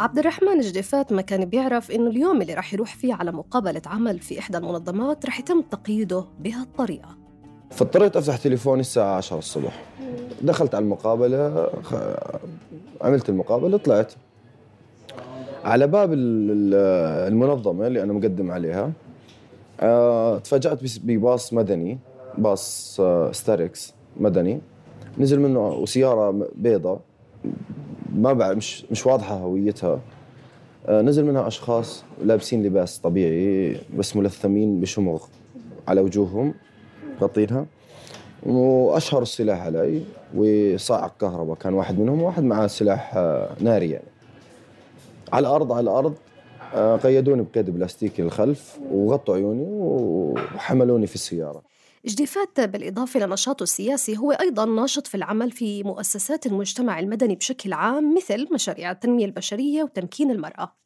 عبد 0.00 0.18
الرحمن 0.18 0.60
جديفات 0.60 1.12
ما 1.12 1.22
كان 1.22 1.44
بيعرف 1.44 1.90
إنه 1.90 2.10
اليوم 2.10 2.42
اللي 2.42 2.54
رح 2.54 2.74
يروح 2.74 2.96
فيه 2.96 3.14
على 3.14 3.32
مقابلة 3.32 3.82
عمل 3.86 4.18
في 4.18 4.38
إحدى 4.38 4.58
المنظمات 4.58 5.26
رح 5.26 5.40
يتم 5.40 5.62
تقييده 5.62 6.24
بهالطريقة 6.40 7.16
فاضطريت 7.70 8.16
أفتح 8.16 8.36
تليفوني 8.36 8.80
الساعة 8.80 9.16
10 9.16 9.38
الصبح. 9.38 9.82
دخلت 10.42 10.74
على 10.74 10.82
المقابلة. 10.82 11.70
عملت 13.00 13.28
المقابلة 13.28 13.76
طلعت. 13.78 14.12
على 15.64 15.86
باب 15.86 16.12
ال- 16.12 16.50
ال- 16.50 16.74
المنظمة 17.32 17.86
اللي 17.86 18.02
أنا 18.02 18.12
مقدم 18.12 18.50
عليها 18.50 18.92
آه، 19.80 20.38
تفاجأت 20.38 20.78
بباص 21.04 21.52
مدني 21.52 21.98
باص 22.38 22.96
آه، 23.00 23.32
ستاركس 23.32 23.94
مدني. 24.16 24.60
نزل 25.18 25.40
منه 25.40 25.68
وسيارة 25.68 26.48
بيضة. 26.54 27.00
ما 28.14 28.32
بعرف 28.32 28.56
مش 28.56 28.84
مش 28.90 29.06
واضحة 29.06 29.34
هويتها. 29.34 30.00
آه، 30.86 31.02
نزل 31.02 31.24
منها 31.24 31.46
أشخاص 31.46 32.04
لابسين 32.24 32.62
لباس 32.62 32.98
طبيعي 32.98 33.76
بس 33.98 34.16
ملثمين 34.16 34.80
بشمغ 34.80 35.22
على 35.88 36.00
وجوههم 36.00 36.54
غطينها. 37.20 37.66
واشهروا 38.46 39.22
السلاح 39.22 39.60
علي 39.62 40.02
وصاعق 40.34 41.16
كهرباء 41.20 41.56
كان 41.56 41.74
واحد 41.74 41.98
منهم 41.98 42.22
وواحد 42.22 42.42
معاه 42.42 42.66
سلاح 42.66 43.16
آه، 43.16 43.50
ناري 43.60 43.90
يعني. 43.90 44.04
على 45.32 45.46
الأرض 45.48 45.72
على 45.72 45.82
الأرض 45.82 46.14
آه، 46.74 46.96
قيدوني 46.96 47.46
بقيد 47.52 47.70
بلاستيكي 47.70 48.22
للخلف 48.22 48.78
وغطوا 48.92 49.34
عيوني 49.34 49.66
وحملوني 49.70 51.06
في 51.06 51.14
السيارة. 51.14 51.62
جديفات 52.06 52.60
بالإضافة 52.60 53.20
لنشاطه 53.20 53.62
السياسي 53.62 54.18
هو 54.18 54.32
أيضا 54.32 54.64
ناشط 54.64 55.06
في 55.06 55.14
العمل 55.14 55.50
في 55.50 55.82
مؤسسات 55.82 56.46
المجتمع 56.46 56.98
المدني 56.98 57.34
بشكل 57.34 57.72
عام 57.72 58.14
مثل 58.14 58.48
مشاريع 58.52 58.90
التنمية 58.90 59.24
البشرية 59.24 59.82
وتمكين 59.82 60.30
المرأة. 60.30 60.76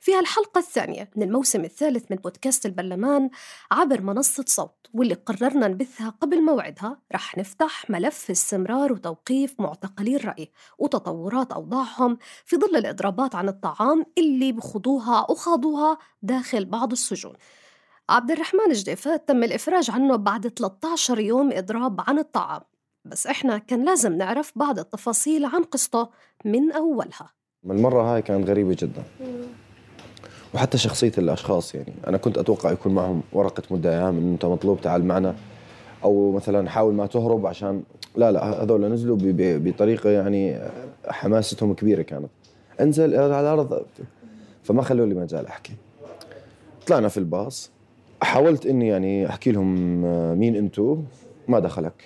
في 0.00 0.14
هالحلقة 0.14 0.58
الثانية 0.58 1.10
من 1.16 1.22
الموسم 1.22 1.64
الثالث 1.64 2.04
من 2.10 2.16
بودكاست 2.16 2.66
البرلمان 2.66 3.30
عبر 3.70 4.00
منصة 4.00 4.44
صوت 4.46 4.86
واللي 4.92 5.14
قررنا 5.14 5.68
نبثها 5.68 6.08
قبل 6.08 6.42
موعدها 6.42 7.00
رح 7.14 7.38
نفتح 7.38 7.90
ملف 7.90 8.30
استمرار 8.30 8.92
وتوقيف 8.92 9.54
معتقلي 9.60 10.16
الرأي 10.16 10.50
وتطورات 10.78 11.52
أوضاعهم 11.52 12.18
في 12.44 12.56
ظل 12.56 12.76
الإضرابات 12.76 13.34
عن 13.34 13.48
الطعام 13.48 14.06
اللي 14.18 14.52
بخوضوها 14.52 15.30
وخاضوها 15.30 15.98
داخل 16.22 16.64
بعض 16.64 16.92
السجون. 16.92 17.34
عبد 18.08 18.30
الرحمن 18.30 18.72
جديفات 18.72 19.28
تم 19.28 19.44
الإفراج 19.44 19.90
عنه 19.90 20.16
بعد 20.16 20.48
13 20.48 21.18
يوم 21.20 21.52
إضراب 21.52 22.00
عن 22.00 22.18
الطعام. 22.18 22.60
بس 23.04 23.26
إحنا 23.26 23.58
كان 23.58 23.84
لازم 23.84 24.12
نعرف 24.18 24.52
بعض 24.56 24.78
التفاصيل 24.78 25.44
عن 25.44 25.62
قصته 25.62 26.08
من 26.44 26.72
أولها. 26.72 27.30
المرة 27.64 28.02
هاي 28.14 28.22
كانت 28.22 28.48
غريبة 28.48 28.76
جدا. 28.78 29.02
وحتى 30.54 30.78
شخصية 30.78 31.12
الأشخاص 31.18 31.74
يعني. 31.74 31.92
أنا 32.06 32.16
كنت 32.16 32.38
أتوقع 32.38 32.72
يكون 32.72 32.94
معهم 32.94 33.22
ورقة 33.32 33.62
مدعاه 33.70 34.10
من 34.10 34.32
أنت 34.32 34.44
مطلوب 34.44 34.80
تعال 34.80 35.04
معنا. 35.04 35.34
أو 36.04 36.32
مثلا 36.32 36.70
حاول 36.70 36.94
ما 36.94 37.06
تهرب 37.06 37.46
عشان 37.46 37.82
لا 38.16 38.32
لا 38.32 38.62
هذول 38.62 38.80
نزلوا 38.92 39.16
ب- 39.16 39.20
ب- 39.22 39.68
بطريقة 39.68 40.10
يعني 40.10 40.58
حماستهم 41.08 41.74
كبيرة 41.74 42.02
كانت. 42.02 42.28
انزل 42.80 43.14
على 43.16 43.40
الأرض. 43.40 43.82
فما 44.62 44.82
خلوا 44.82 45.06
لي 45.06 45.14
مجال 45.14 45.46
أحكي. 45.46 45.72
طلعنا 46.86 47.08
في 47.08 47.18
الباص. 47.18 47.70
حاولت 48.22 48.66
إني 48.66 48.88
يعني 48.88 49.28
أحكي 49.28 49.52
لهم 49.52 50.04
آه، 50.04 50.34
مين 50.34 50.56
أنتو؟ 50.56 50.98
ما 51.48 51.58
دخلك. 51.58 52.04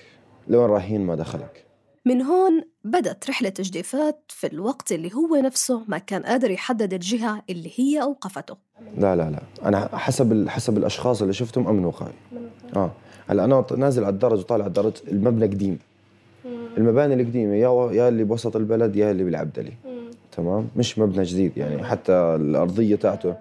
لوين 0.49 0.67
رايحين؟ 0.71 1.01
ما 1.07 1.15
دخلك. 1.15 1.65
من 2.05 2.23
هون 2.23 2.63
بدت 2.85 3.31
رحلة 3.31 3.53
جديفات 3.61 4.19
في 4.29 4.47
الوقت 4.47 4.93
اللي 4.93 5.11
هو 5.15 5.37
نفسه 5.37 5.83
ما 5.89 5.99
كان 5.99 6.23
قادر 6.23 6.51
يحدد 6.51 6.93
الجهة 6.95 7.43
اللي 7.51 7.71
هي 7.77 8.03
أوقفته. 8.03 8.57
لا 8.99 9.17
لا 9.17 9.31
لا. 9.31 9.39
أنا 9.69 9.89
حسب 9.97 10.49
حسب 10.49 10.79
الأشخاص 10.79 11.21
اللي 11.23 11.33
شفتهم 11.35 11.69
امن 11.69 11.85
وقائي 11.85 12.13
آه. 12.77 12.91
هلأ 13.29 13.45
أنا 13.45 13.61
ط- 13.61 13.73
نازل 13.73 14.05
على 14.05 14.13
الدرج 14.13 14.39
وطالع 14.39 14.65
على 14.65 14.69
الدرج 14.69 14.93
المبنى 15.09 15.47
قديم. 15.47 15.79
المباني 16.79 17.15
القديمة 17.15 17.55
يا 17.55 17.93
يا 17.93 18.09
اللي 18.09 18.25
بوسط 18.25 18.57
البلد 18.57 18.97
يا 18.97 19.11
اللي 19.11 19.25
بالعبدلي. 19.25 19.73
تمام؟ 20.37 20.69
مش 20.77 20.99
مبنى 20.99 21.23
جديد 21.25 21.53
يعني 21.57 21.85
حتى 21.85 22.13
الأرضية 22.13 22.97
تاعته. 22.97 23.35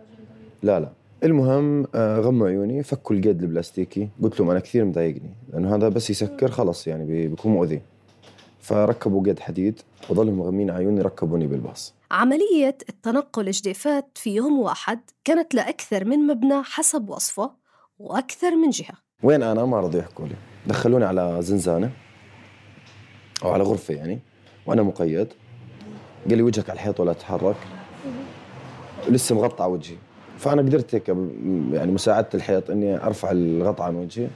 لا 0.63 0.79
لا. 0.79 0.89
المهم 1.23 1.87
آه، 1.95 2.19
غموا 2.19 2.47
عيوني 2.47 2.83
فكوا 2.83 3.15
القيد 3.15 3.41
البلاستيكي. 3.41 4.09
قلت 4.23 4.39
لهم 4.39 4.49
أنا 4.49 4.59
كثير 4.59 4.85
مضايقني 4.85 5.33
لأنه 5.53 5.75
هذا 5.75 5.89
بس 5.89 6.09
يسكر 6.09 6.51
خلص 6.51 6.87
يعني 6.87 7.05
بي- 7.05 7.27
بيكون 7.27 7.51
مؤذي. 7.51 7.81
فركبوا 8.61 9.23
قيد 9.25 9.39
حديد 9.39 9.79
وظلوا 10.09 10.33
مغمين 10.33 10.71
عيوني 10.71 11.01
ركبوني 11.01 11.47
بالباص. 11.47 11.93
عملية 12.11 12.77
التنقل 12.89 13.51
جديفات 13.51 14.05
في 14.15 14.35
يوم 14.35 14.59
واحد 14.59 14.99
كانت 15.23 15.53
لأكثر 15.55 16.05
من 16.05 16.19
مبنى 16.27 16.63
حسب 16.63 17.09
وصفه 17.09 17.51
وأكثر 17.99 18.55
من 18.55 18.69
جهة. 18.69 18.93
وين 19.23 19.43
أنا؟ 19.43 19.65
ما 19.65 19.79
رضوا 19.79 19.99
يحكوا 19.99 20.25
لي. 20.27 20.35
دخلوني 20.67 21.05
على 21.05 21.37
زنزانة 21.41 21.91
أو 23.43 23.49
على 23.49 23.63
غرفة 23.63 23.93
يعني 23.93 24.19
وأنا 24.65 24.83
مقيد. 24.83 25.27
قال 26.29 26.37
لي 26.37 26.43
وجهك 26.43 26.69
على 26.69 26.77
الحيط 26.77 26.99
ولا 26.99 27.13
تتحرك. 27.13 27.55
لسه 29.09 29.35
مغطى 29.35 29.63
على 29.63 29.71
وجهي. 29.71 29.97
فأنا 30.41 30.61
قدرت 30.61 30.95
هيك 30.95 31.07
يعني 31.71 31.91
مساعدة 31.91 32.29
الحيط 32.33 32.69
إني 32.69 33.05
أرفع 33.05 33.31
الغطاء 33.31 33.87
عن 33.87 33.95
وجهي. 33.95 34.27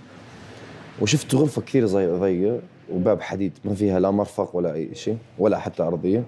وشفت 1.01 1.35
غرفة 1.35 1.61
كثير 1.61 1.88
ضيقة 1.88 2.59
وباب 2.91 3.21
حديد 3.21 3.51
ما 3.66 3.73
فيها 3.73 3.99
لا 3.99 4.11
مرفق 4.11 4.55
ولا 4.55 4.73
أي 4.73 4.95
شيء 4.95 5.17
ولا 5.39 5.59
حتى 5.59 5.83
أرضية. 5.83 6.23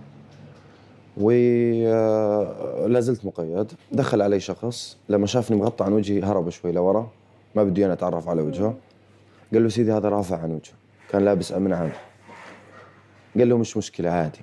ولا 1.17 2.99
زلت 2.99 3.25
مقيد. 3.25 3.71
دخل 3.91 4.21
علي 4.21 4.39
شخص 4.39 4.97
لما 5.09 5.27
شافني 5.27 5.57
مغطى 5.57 5.83
عن 5.83 5.94
وجهي 5.94 6.23
هرب 6.23 6.49
شوي 6.49 6.71
لورا 6.71 7.09
ما 7.55 7.63
بده 7.63 7.85
أنا 7.85 7.94
أتعرف 7.94 8.29
على 8.29 8.41
وجهه. 8.41 8.75
قال 9.53 9.63
له 9.63 9.69
سيدي 9.69 9.91
هذا 9.94 10.09
رافع 10.09 10.38
عن 10.38 10.51
وجهه 10.51 10.73
كان 11.09 11.25
لابس 11.25 11.51
أمن 11.51 11.73
عام. 11.73 11.91
قال 13.38 13.49
له 13.49 13.57
مش 13.57 13.77
مشكلة 13.77 14.09
عادي. 14.09 14.41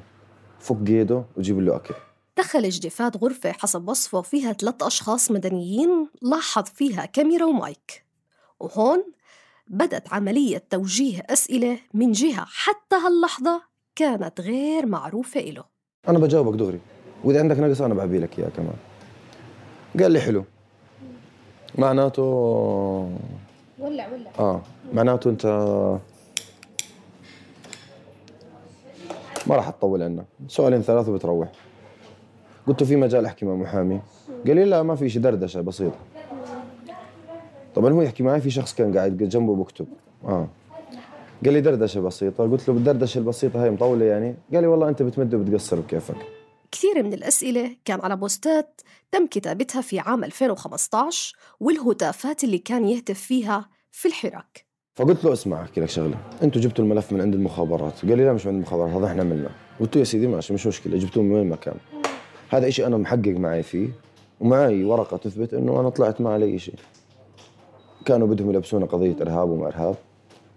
فك 0.59 0.77
قيده 0.87 1.23
وجيب 1.37 1.61
له 1.61 1.77
أكل. 1.77 1.95
دخل 2.39 2.69
جديفات 2.69 3.17
غرفة 3.17 3.53
حسب 3.53 3.89
وصفه 3.89 4.23
فيها 4.23 4.53
ثلاث 4.53 4.83
أشخاص 4.83 5.31
مدنيين 5.31 6.09
لاحظ 6.23 6.65
فيها 6.65 7.05
كاميرا 7.05 7.45
ومايك. 7.45 8.05
وهون 8.61 9.05
بدت 9.67 10.13
عملية 10.13 10.65
توجيه 10.71 11.27
أسئلة 11.31 11.79
من 11.95 12.13
جهة 12.13 12.45
حتى 12.49 12.97
هاللحظة 12.97 13.63
كانت 13.97 14.41
غير 14.41 14.87
معروفة 14.87 15.41
إله. 15.41 15.65
أنا 16.09 16.19
بجاوبك 16.19 16.59
دغري. 16.59 16.81
وإذا 17.25 17.41
عندك 17.41 17.59
نقص 17.59 17.83
أنا 17.83 17.95
بعبي 17.95 18.19
لك 18.19 18.39
إياه 18.39 18.49
كمان. 18.49 18.77
قال 20.01 20.13
لي 20.13 20.21
حلو. 20.21 20.45
معناته 21.79 22.23
ولع 23.79 24.09
ولع. 24.13 24.31
آه. 24.39 24.63
معناته 24.93 25.31
أنت 25.31 25.47
ما 29.47 29.57
راح 29.57 29.71
تطول 29.71 30.03
عنا. 30.03 30.25
سؤالين 30.49 30.83
ثلاثة 30.83 31.13
بتروح 31.13 31.53
قلت 32.67 32.83
له 32.83 32.89
في 32.89 32.97
مجال 32.97 33.27
أحكي 33.27 33.47
مع 33.47 33.55
محامي. 33.55 34.01
قال 34.47 34.57
لي 34.57 34.65
لا 34.65 34.83
ما 34.83 34.95
في 34.95 35.09
شيء 35.09 35.23
دردشة 35.23 35.61
بسيطة. 35.61 35.99
طبعا 37.75 37.93
هو 37.93 38.03
يحكي 38.03 38.23
معي 38.23 38.41
في 38.41 38.51
شخص 38.51 38.75
كان 38.75 38.97
قاعد 38.97 39.17
جنبه 39.17 39.57
بكتب. 39.57 39.87
آه. 40.25 40.49
قال 41.45 41.53
لي 41.53 41.61
دردشة 41.61 42.01
بسيطة. 42.01 42.45
قلت 42.45 42.69
له 42.69 42.75
بالدردشه 42.75 43.19
البسيطة 43.19 43.65
هاي 43.65 43.71
مطولة 43.71 44.05
يعني. 44.05 44.35
قال 44.53 44.63
لي 44.63 44.67
والله 44.67 44.89
أنت 44.89 45.03
بتمد 45.03 45.35
وبتقصر 45.35 45.81
بكيفك. 45.81 46.17
كثير 46.73 47.03
من 47.03 47.13
الأسئلة 47.13 47.77
كان 47.85 48.01
على 48.01 48.17
بوستات 48.17 48.81
تم 49.13 49.27
كتابتها 49.27 49.81
في 49.83 49.99
عام 49.99 50.25
2015 50.25 51.37
والهتافات 51.61 52.45
اللي 52.45 52.59
كان 52.59 52.85
يهتف 52.85 53.21
فيها 53.21 53.69
في 53.91 54.09
الحراك. 54.09 54.67
فقلت 54.95 55.25
له 55.25 55.33
اسمع 55.33 55.63
أحكي 55.63 55.81
لك 55.81 55.89
شغلة. 55.89 56.17
أنتوا 56.43 56.61
جبتوا 56.61 56.85
الملف 56.85 57.13
من 57.13 57.21
عند 57.21 57.35
المخابرات. 57.35 58.07
قال 58.07 58.17
لي 58.17 58.25
لا 58.25 58.33
مش 58.33 58.47
من 58.47 58.55
المخابرات 58.55 58.91
هذا 58.91 59.07
إحنا 59.07 59.23
عملناه 59.23 59.51
قلت 59.81 59.97
له 59.97 60.01
يا 60.01 60.05
سيدي 60.05 60.27
ماشي 60.27 60.55
مش 60.55 60.67
مشكلة 60.67 60.99
جبتوه 60.99 61.23
من 61.23 61.33
وين 61.33 61.49
ما 61.49 61.57
كان 61.57 61.75
هذا 62.51 62.69
إشي 62.69 62.87
أنا 62.87 62.97
محقق 62.97 63.29
معي 63.29 63.63
فيه 63.63 63.89
ومعي 64.41 64.85
ورقة 64.85 65.17
تثبت 65.17 65.55
إنه 65.55 65.81
أنا 65.81 65.89
طلعت 65.89 66.21
ما 66.21 66.31
علي 66.31 66.59
شيء 66.59 66.75
كانوا 68.05 68.27
بدهم 68.27 68.51
يلبسونا 68.51 68.87
قضية 68.87 69.17
إرهاب 69.21 69.51
وما 69.51 69.67
إرهاب. 69.67 69.95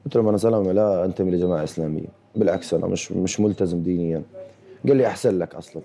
قلت 0.05 0.15
له 0.15 0.29
أنا 0.29 0.37
زلمه 0.37 0.71
لا 0.71 1.05
أنتمي 1.05 1.31
لجماعة 1.31 1.63
إسلامية. 1.63 2.07
بالعكس 2.35 2.73
أنا 2.73 2.87
مش 2.87 3.11
مش 3.11 3.39
ملتزم 3.39 3.81
دينيا. 3.81 4.23
قال 4.87 4.97
لي 4.97 5.07
أحسن 5.07 5.39
لك 5.39 5.55
أصلا. 5.55 5.81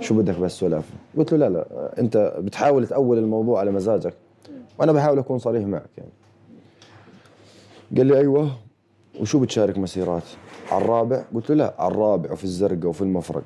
شو 0.00 0.14
بدك 0.14 0.38
بس 0.38 0.60
سلافه 0.60 0.94
قلت 1.16 1.32
له 1.32 1.38
لا 1.38 1.48
لا 1.48 1.94
أنت 1.98 2.34
بتحاول 2.38 2.86
تأول 2.86 3.18
الموضوع 3.18 3.60
على 3.60 3.70
مزاجك. 3.70 4.14
وأنا 4.78 4.92
بحاول 4.92 5.18
أكون 5.18 5.38
صريح 5.38 5.66
معك 5.66 5.90
يعني. 5.98 6.10
قال 7.96 8.06
لي 8.06 8.18
أيوه 8.18 8.50
وشو 9.20 9.40
بتشارك 9.40 9.78
مسيرات؟ 9.78 10.22
على 10.70 10.84
الرابع؟ 10.84 11.24
قلت 11.34 11.50
له 11.50 11.56
لا 11.56 11.74
على 11.78 11.92
الرابع 11.92 12.32
وفي 12.32 12.44
الزرقاء 12.44 12.86
وفي 12.86 13.02
المفرق 13.02 13.44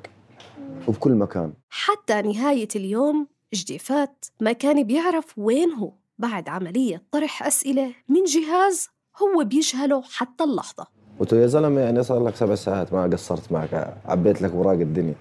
وبكل 0.87 1.15
مكان. 1.15 1.53
حتى 1.69 2.21
نهاية 2.21 2.67
اليوم 2.75 3.27
جديفات 3.53 4.25
ما 4.39 4.51
كان 4.51 4.83
بيعرف 4.83 5.37
وين 5.37 5.71
هو. 5.71 5.91
بعد 6.19 6.49
عملية 6.49 7.03
طرح 7.11 7.43
أسئلة 7.43 7.91
من 8.09 8.23
جهاز 8.23 8.89
هو 9.21 9.43
بيجهله 9.43 10.01
حتى 10.01 10.43
اللحظة. 10.43 10.87
قلت 11.19 11.33
يا 11.33 11.47
زلمة 11.47 11.81
يعني 11.81 12.03
صار 12.03 12.23
لك 12.23 12.35
سبع 12.35 12.55
ساعات 12.55 12.93
ما 12.93 13.03
قصرت 13.03 13.51
معك 13.51 13.97
عبيت 14.05 14.41
لك 14.41 14.51
اوراق 14.51 14.79
الدنيا. 14.79 15.15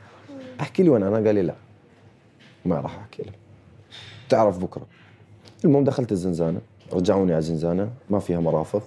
أحكي 0.60 0.82
لي 0.82 0.88
وين؟ 0.88 1.02
أنا 1.02 1.16
قال 1.16 1.34
لي 1.34 1.42
لا. 1.42 1.54
ما 2.64 2.80
راح 2.80 2.98
أحكي 2.98 3.22
لك. 3.22 3.38
تعرف 4.28 4.58
بكرة. 4.58 4.86
المهم 5.64 5.84
دخلت 5.84 6.12
الزنزانة 6.12 6.60
رجعوني 6.92 7.32
على 7.32 7.38
الزنزانة 7.38 7.90
ما 8.10 8.18
فيها 8.18 8.40
مرافق 8.40 8.82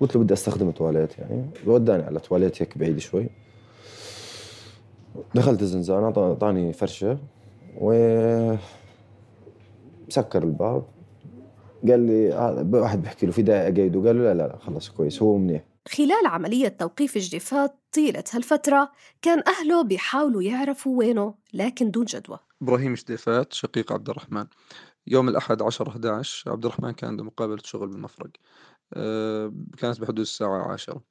قلت 0.00 0.16
له 0.16 0.22
بدي 0.22 0.34
أستخدم 0.34 0.68
التواليت 0.68 1.18
يعني. 1.18 1.44
وداني 1.66 2.02
على 2.02 2.20
تواليت 2.20 2.62
هيك 2.62 2.78
بعيد 2.78 2.98
شوي. 2.98 3.26
دخلت 5.34 5.62
الزنزانة 5.62 6.06
اعطاني 6.06 6.72
فرشة 6.72 7.18
و 7.80 7.92
سكر 10.08 10.42
الباب 10.42 10.86
قال 11.88 12.00
لي 12.00 12.32
هذا 12.32 12.66
واحد 12.80 13.02
بيحكي 13.02 13.26
له 13.26 13.32
في 13.32 13.42
داعي 13.42 13.62
اقيده 13.68 14.06
قال 14.06 14.16
له 14.16 14.22
لا 14.22 14.34
لا 14.34 14.48
لا 14.48 14.58
خلص 14.58 14.88
كويس 14.88 15.22
هو 15.22 15.38
منيح. 15.38 15.64
خلال 15.88 16.26
عملية 16.26 16.68
توقيف 16.68 17.18
جديفات 17.18 17.74
طيلة 17.92 18.24
هالفترة 18.32 18.92
كان 19.22 19.42
أهله 19.48 19.82
بيحاولوا 19.82 20.42
يعرفوا 20.42 20.98
وينه 20.98 21.34
لكن 21.54 21.90
دون 21.90 22.04
جدوى. 22.04 22.38
إبراهيم 22.62 22.96
شديفات 22.96 23.52
شقيق 23.52 23.92
عبد 23.92 24.10
الرحمن. 24.10 24.46
يوم 25.06 25.28
الأحد 25.28 25.62
10 25.62 25.88
11 25.88 26.50
عبد 26.50 26.64
الرحمن 26.64 26.92
كان 26.92 27.10
عنده 27.10 27.24
مقابلة 27.24 27.58
شغل 27.64 27.88
بالمفرق 27.88 28.30
كانت 29.78 30.00
بحدود 30.00 30.18
الساعة 30.20 30.72
عشرة. 30.72 31.02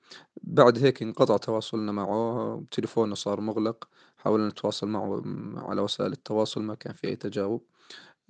بعد 0.43 0.77
هيك 0.85 1.01
انقطع 1.03 1.37
تواصلنا 1.37 1.91
معه 1.91 2.63
تليفونه 2.71 3.15
صار 3.15 3.41
مغلق 3.41 3.87
حاولنا 4.17 4.47
نتواصل 4.49 4.87
معه 4.87 5.21
على 5.69 5.81
وسائل 5.81 6.11
التواصل 6.11 6.61
ما 6.63 6.75
كان 6.75 6.93
في 6.93 7.07
أي 7.07 7.15
تجاوب. 7.15 7.65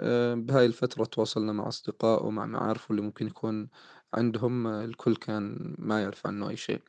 آه، 0.01 0.33
بهاي 0.35 0.65
الفترة 0.65 1.05
تواصلنا 1.05 1.53
مع 1.53 1.67
أصدقائه 1.67 2.23
ومع 2.25 2.45
معارفه 2.45 2.91
اللي 2.91 3.01
ممكن 3.01 3.27
يكون 3.27 3.69
عندهم 4.13 4.67
آه، 4.67 4.85
الكل 4.85 5.15
كان 5.15 5.75
ما 5.79 6.01
يعرف 6.01 6.27
عنه 6.27 6.49
أي 6.49 6.57
شيء. 6.57 6.81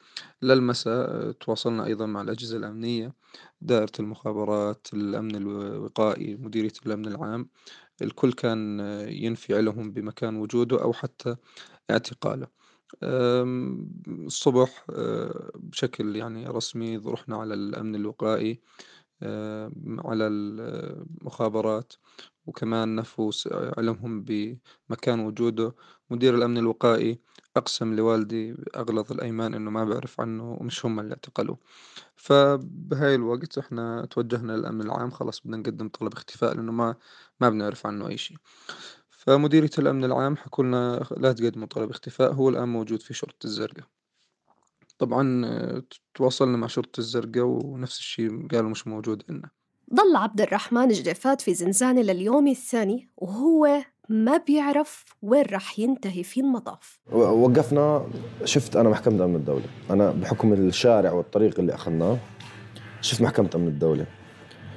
للمساء 0.42 1.10
آه، 1.10 1.30
تواصلنا 1.32 1.86
أيضا 1.86 2.06
مع 2.06 2.20
الأجهزة 2.22 2.56
الأمنية 2.56 3.14
دائرة 3.60 3.92
المخابرات 4.00 4.86
الأمن 4.94 5.36
الوقائي 5.36 6.36
مديرية 6.36 6.72
الأمن 6.86 7.06
العام. 7.06 7.48
الكل 8.02 8.32
كان 8.32 8.80
آه، 8.80 9.06
ينفي 9.06 9.54
علمهم 9.56 9.92
بمكان 9.92 10.36
وجوده 10.36 10.82
أو 10.82 10.92
حتى 10.92 11.36
اعتقاله. 11.90 12.46
الصبح 14.08 14.84
بشكل 15.56 16.16
يعني 16.16 16.46
رسمي 16.46 16.96
رحنا 16.96 17.36
على 17.36 17.54
الأمن 17.54 17.94
الوقائي 17.94 18.60
على 20.04 20.26
المخابرات 20.26 21.92
وكمان 22.46 22.96
نفوا 22.96 23.30
س- 23.30 23.48
علمهم 23.52 24.22
بمكان 24.24 25.20
وجوده. 25.20 25.74
مدير 26.10 26.34
الأمن 26.34 26.58
الوقائي 26.58 27.20
أقسم 27.56 27.94
لوالدي 27.94 28.56
أغلظ 28.76 29.12
الأيمان 29.12 29.54
إنه 29.54 29.70
ما 29.70 29.84
بيعرف 29.84 30.20
عنه 30.20 30.52
ومش 30.60 30.86
هم 30.86 31.00
اللي 31.00 31.14
اعتقلوه. 31.14 31.58
فبهاي 32.16 33.14
الوقت 33.14 33.58
إحنا 33.58 34.06
توجهنا 34.10 34.52
للأمن 34.52 34.80
العام. 34.82 35.10
خلاص 35.10 35.40
بدنا 35.40 35.56
نقدم 35.56 35.88
طلب 35.88 36.12
اختفاء 36.12 36.54
لأنه 36.54 36.72
ما 36.72 36.96
ما 37.40 37.50
بنعرف 37.50 37.86
عنه 37.86 38.08
أي 38.08 38.16
شيء. 38.18 38.36
فمديرية 39.10 39.70
الأمن 39.78 40.04
العام 40.04 40.36
حكوا 40.36 40.64
لنا 40.64 41.06
لا 41.16 41.32
تقدموا 41.32 41.66
طلب 41.66 41.90
اختفاء 41.90 42.32
هو 42.32 42.48
الآن 42.48 42.68
موجود 42.68 43.02
في 43.02 43.14
شرطة 43.14 43.44
الزرقاء. 43.46 43.86
طبعا 44.98 45.46
آه، 45.46 45.82
تواصلنا 46.14 46.56
مع 46.56 46.66
شرطة 46.66 47.00
الزرقاء 47.00 47.44
ونفس 47.44 47.98
الشيء 47.98 48.48
قالوا 48.48 48.70
مش 48.70 48.86
موجود 48.86 49.22
عندنا. 49.30 49.50
ضل 49.92 50.16
عبد 50.16 50.40
الرحمن 50.40 50.88
جديفات 50.88 51.40
في 51.40 51.54
زنزانة 51.54 52.00
لليوم 52.02 52.48
الثاني 52.48 53.08
وهو 53.16 53.68
ما 54.08 54.36
بيعرف 54.36 55.04
وين 55.22 55.44
رح 55.52 55.78
ينتهي 55.78 56.22
في 56.22 56.40
المطاف. 56.40 57.00
وقفنا. 57.12 58.06
شفت 58.44 58.76
أنا 58.76 58.88
محكمة 58.88 59.24
امن 59.24 59.36
الدولة 59.36 59.64
أنا 59.90 60.10
بحكم 60.10 60.52
الشارع 60.52 61.12
والطريق 61.12 61.60
اللي 61.60 61.74
أخذناه 61.74 62.16
شفت 63.00 63.22
محكمة 63.22 63.50
امن 63.54 63.68
الدولة 63.68 64.06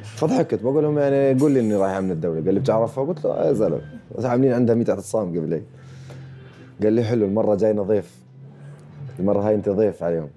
فضحكت. 0.03 0.61
بقول 0.63 0.83
لهم 0.83 0.99
يعني 0.99 1.39
قول 1.39 1.51
لي 1.51 1.59
إني 1.59 1.75
رايح 1.75 1.95
أمن 1.95 2.11
الدولة 2.11 2.45
قال 2.45 2.53
لي 2.53 2.59
بتعرفها؟ 2.59 3.03
قلت 3.05 3.25
له 3.25 3.31
آه 3.31 3.47
يا 3.47 3.53
زلمه 3.53 3.81
بس 4.17 4.25
عاملين 4.25 4.53
عندها 4.53 4.75
100 4.75 4.89
اعتصام 4.89 5.37
قبل 5.39 5.53
هيك. 5.53 5.63
قال 6.83 6.93
لي 6.93 7.03
حلو 7.03 7.25
المرة 7.25 7.55
جاينا 7.55 7.81
ضيف. 7.81 8.15
المرة 9.19 9.41
هاي 9.47 9.55
أنت 9.55 9.69
ضيف 9.69 10.03
عليهم. 10.03 10.29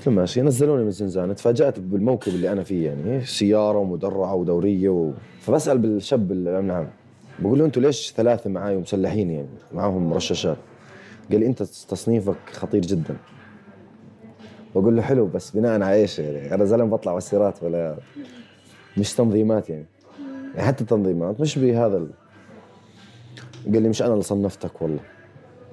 قلت 0.00 0.08
له 0.08 0.14
ماشي 0.14 0.42
نزلوني 0.42 0.82
من 0.82 0.88
الزنزانه 0.88 1.32
تفاجأت 1.32 1.78
بالموكب 1.78 2.34
اللي 2.34 2.52
أنا 2.52 2.62
فيه 2.62 2.86
يعني 2.86 3.24
سيارة 3.26 3.78
ومدرعة 3.78 4.34
ودورية 4.34 4.88
و... 4.88 5.12
فبسأل 5.40 5.78
بالشاب 5.78 6.32
الامن 6.32 6.70
العام 6.70 6.88
بقول 7.38 7.58
له 7.58 7.64
أنتوا 7.64 7.82
ليش 7.82 8.12
ثلاثة 8.16 8.50
معاي 8.50 8.76
ومسلحين 8.76 9.30
يعني؟ 9.30 9.48
معاهم 9.72 10.12
رشاشات. 10.12 10.56
قال 11.30 11.40
لي 11.40 11.46
أنت 11.46 11.62
تصنيفك 11.62 12.36
خطير 12.52 12.80
جدا. 12.80 13.16
بقول 14.74 14.96
له 14.96 15.02
حلو 15.02 15.26
بس 15.26 15.50
بناء 15.50 15.72
على 15.72 15.94
إيش 15.94 16.18
يعني؟ 16.18 16.54
أنا 16.54 16.64
زلمة 16.64 16.96
بطلع 16.96 17.16
مسيرات 17.16 17.62
ولا 17.62 17.96
مش 18.98 19.14
تنظيمات 19.14 19.70
يعني, 19.70 19.86
يعني 20.54 20.66
حتى 20.66 20.80
التنظيمات 20.80 21.40
مش 21.40 21.58
بهذا 21.58 21.96
ال... 21.96 22.10
قال 23.72 23.82
لي 23.82 23.88
مش 23.88 24.02
أنا 24.02 24.12
اللي 24.12 24.24
صنفتك 24.24 24.82
والله 24.82 25.00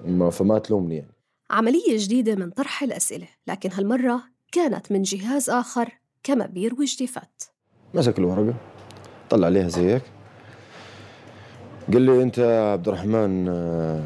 ما 0.08 0.30
فما 0.30 0.60
تلومني 0.60 0.96
يعني. 0.96 1.17
عملية 1.52 1.98
جديدة 1.98 2.36
من 2.36 2.50
طرح 2.50 2.84
الأسئلة 2.84 3.28
لكن 3.48 3.72
هالمرة 3.72 4.24
كانت 4.52 4.92
من 4.92 5.02
جهاز 5.02 5.50
آخر 5.50 5.90
كما 6.24 6.46
بيروي 6.46 6.86
جديفات 6.86 7.44
مسك 7.94 8.20
الورقة. 8.20 8.54
طلع 9.30 9.46
عليها 9.48 9.68
زي 9.68 9.94
هيك 9.94 10.02
قال 11.94 12.02
لي 12.02 12.24
أنت 12.24 12.40
عبد 12.74 12.88
الرحمن 12.88 13.48
آه، 13.50 14.02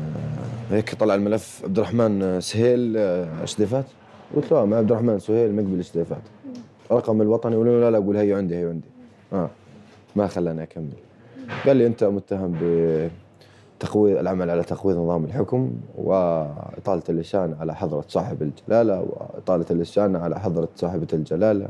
هيك 0.72 0.96
طلع 0.96 1.16
الملف 1.16 1.62
عبد 1.64 1.78
الرحمن 1.80 2.24
آه، 2.24 2.40
سهيل 2.40 2.98
آه، 2.98 3.44
اشديفات 3.44 3.86
قلت 4.36 4.52
له 4.52 4.62
آه، 4.62 4.66
مع 4.66 4.78
عبد 4.78 4.92
الرحمن 4.92 5.20
سهيل 5.20 5.56
مقبل 5.56 5.80
اشديفات 5.80 6.22
رقم 6.92 7.22
الوطني 7.22 7.56
ولا 7.56 7.82
لا 7.82 7.92
لا 7.92 7.98
أقول 7.98 8.18
هي 8.18 8.34
عندي 8.34 8.56
هي 8.56 8.66
عندي. 8.66 8.88
آه 9.34 9.50
ما 10.16 10.28
خلاني 10.28 10.64
أكمل. 10.64 10.90
قال 11.66 11.78
لي 11.78 11.88
أنت 11.88 12.04
متهم 12.04 12.56
بتقويض 13.82 14.18
العمل 14.18 14.50
على 14.50 14.64
تقويض 14.64 14.98
نظام 14.98 15.26
الحكم 15.26 15.74
وإطالة 15.98 17.04
اللسان 17.10 17.56
على 17.60 17.76
حضرة 17.76 18.06
صاحب 18.08 18.42
الجلالة 18.42 19.02
وإطالة 19.02 19.66
اللسان 19.72 20.16
على 20.16 20.40
حضرة 20.40 20.70
صاحبة 20.76 21.08
الجلالة 21.14 21.70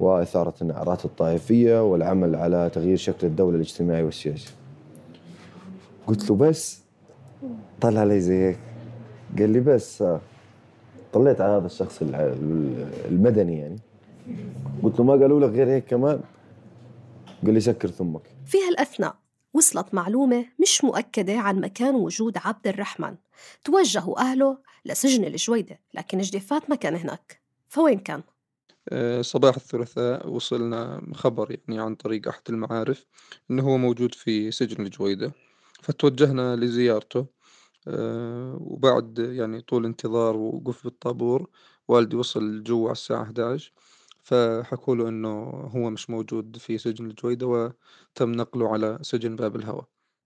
وإثارة 0.00 0.54
النعرات 0.62 1.04
الطائفية 1.04 1.84
والعمل 1.90 2.36
على 2.36 2.70
تغيير 2.74 2.96
شكل 2.96 3.26
الدولة 3.26 3.56
الاجتماعي 3.56 4.02
والسياسي. 4.02 4.54
قلت 6.06 6.30
له 6.30 6.36
بس 6.36 6.82
طلع 7.80 8.00
علي 8.00 8.20
زي 8.20 8.48
هيك. 8.48 8.58
قال 9.38 9.50
لي 9.50 9.60
بس 9.60 10.02
آه. 10.02 10.20
طلعت 11.12 11.40
على 11.40 11.52
هذا 11.52 11.66
الشخص 11.66 12.02
المدني 13.10 13.58
يعني. 13.58 13.78
قلت 14.82 14.98
له 14.98 15.04
ما 15.04 15.12
قالوا 15.12 15.40
لك 15.40 15.50
غير 15.50 15.68
هيك 15.68 15.84
كمان؟ 15.84 16.20
قال 17.44 17.54
لي 17.54 17.60
سكر 17.60 17.88
ثمك. 17.88 18.22
في 18.46 18.58
هالأثناء 18.68 19.14
وصلت 19.58 19.94
معلومة 19.94 20.46
مش 20.60 20.84
مؤكدة 20.84 21.38
عن 21.38 21.60
مكان 21.60 21.94
وجود 21.94 22.38
عبد 22.38 22.66
الرحمن. 22.66 23.16
توجهوا 23.64 24.20
أهله 24.20 24.58
لسجن 24.84 25.24
الجويدة 25.24 25.80
لكن 25.94 26.18
جديفات 26.18 26.70
ما 26.70 26.76
كان 26.76 26.94
هناك. 26.94 27.40
فوين 27.68 27.98
كان؟ 27.98 28.22
آه، 28.88 29.22
صباح 29.22 29.56
الثلاثاء 29.56 30.28
وصلنا 30.28 31.02
خبر 31.14 31.50
يعني 31.50 31.80
عن 31.80 31.94
طريق 31.94 32.28
أحد 32.28 32.42
المعارف 32.48 33.06
إنه 33.50 33.62
هو 33.62 33.78
موجود 33.78 34.14
في 34.14 34.50
سجن 34.50 34.86
الجويدة. 34.86 35.32
فتوجهنا 35.82 36.56
لزيارته 36.56 37.26
آه، 37.88 38.58
وبعد 38.60 39.18
يعني 39.18 39.60
طول 39.60 39.84
انتظار 39.84 40.36
ووقوف 40.36 40.84
بالطابور 40.84 41.50
والدي 41.88 42.16
وصل 42.16 42.62
جوا 42.62 42.84
على 42.84 42.92
الساعة 42.92 43.22
11 43.22 43.72
فحكوا 44.28 44.96
له 44.96 45.08
إنه 45.08 45.44
هو 45.74 45.90
مش 45.90 46.10
موجود 46.10 46.56
في 46.56 46.78
سجن 46.78 47.06
الجويدة 47.06 47.46
وتم 47.46 48.32
نقله 48.32 48.72
على 48.72 48.98
سجن 49.02 49.36
باب 49.36 49.56
الهوى. 49.56 49.82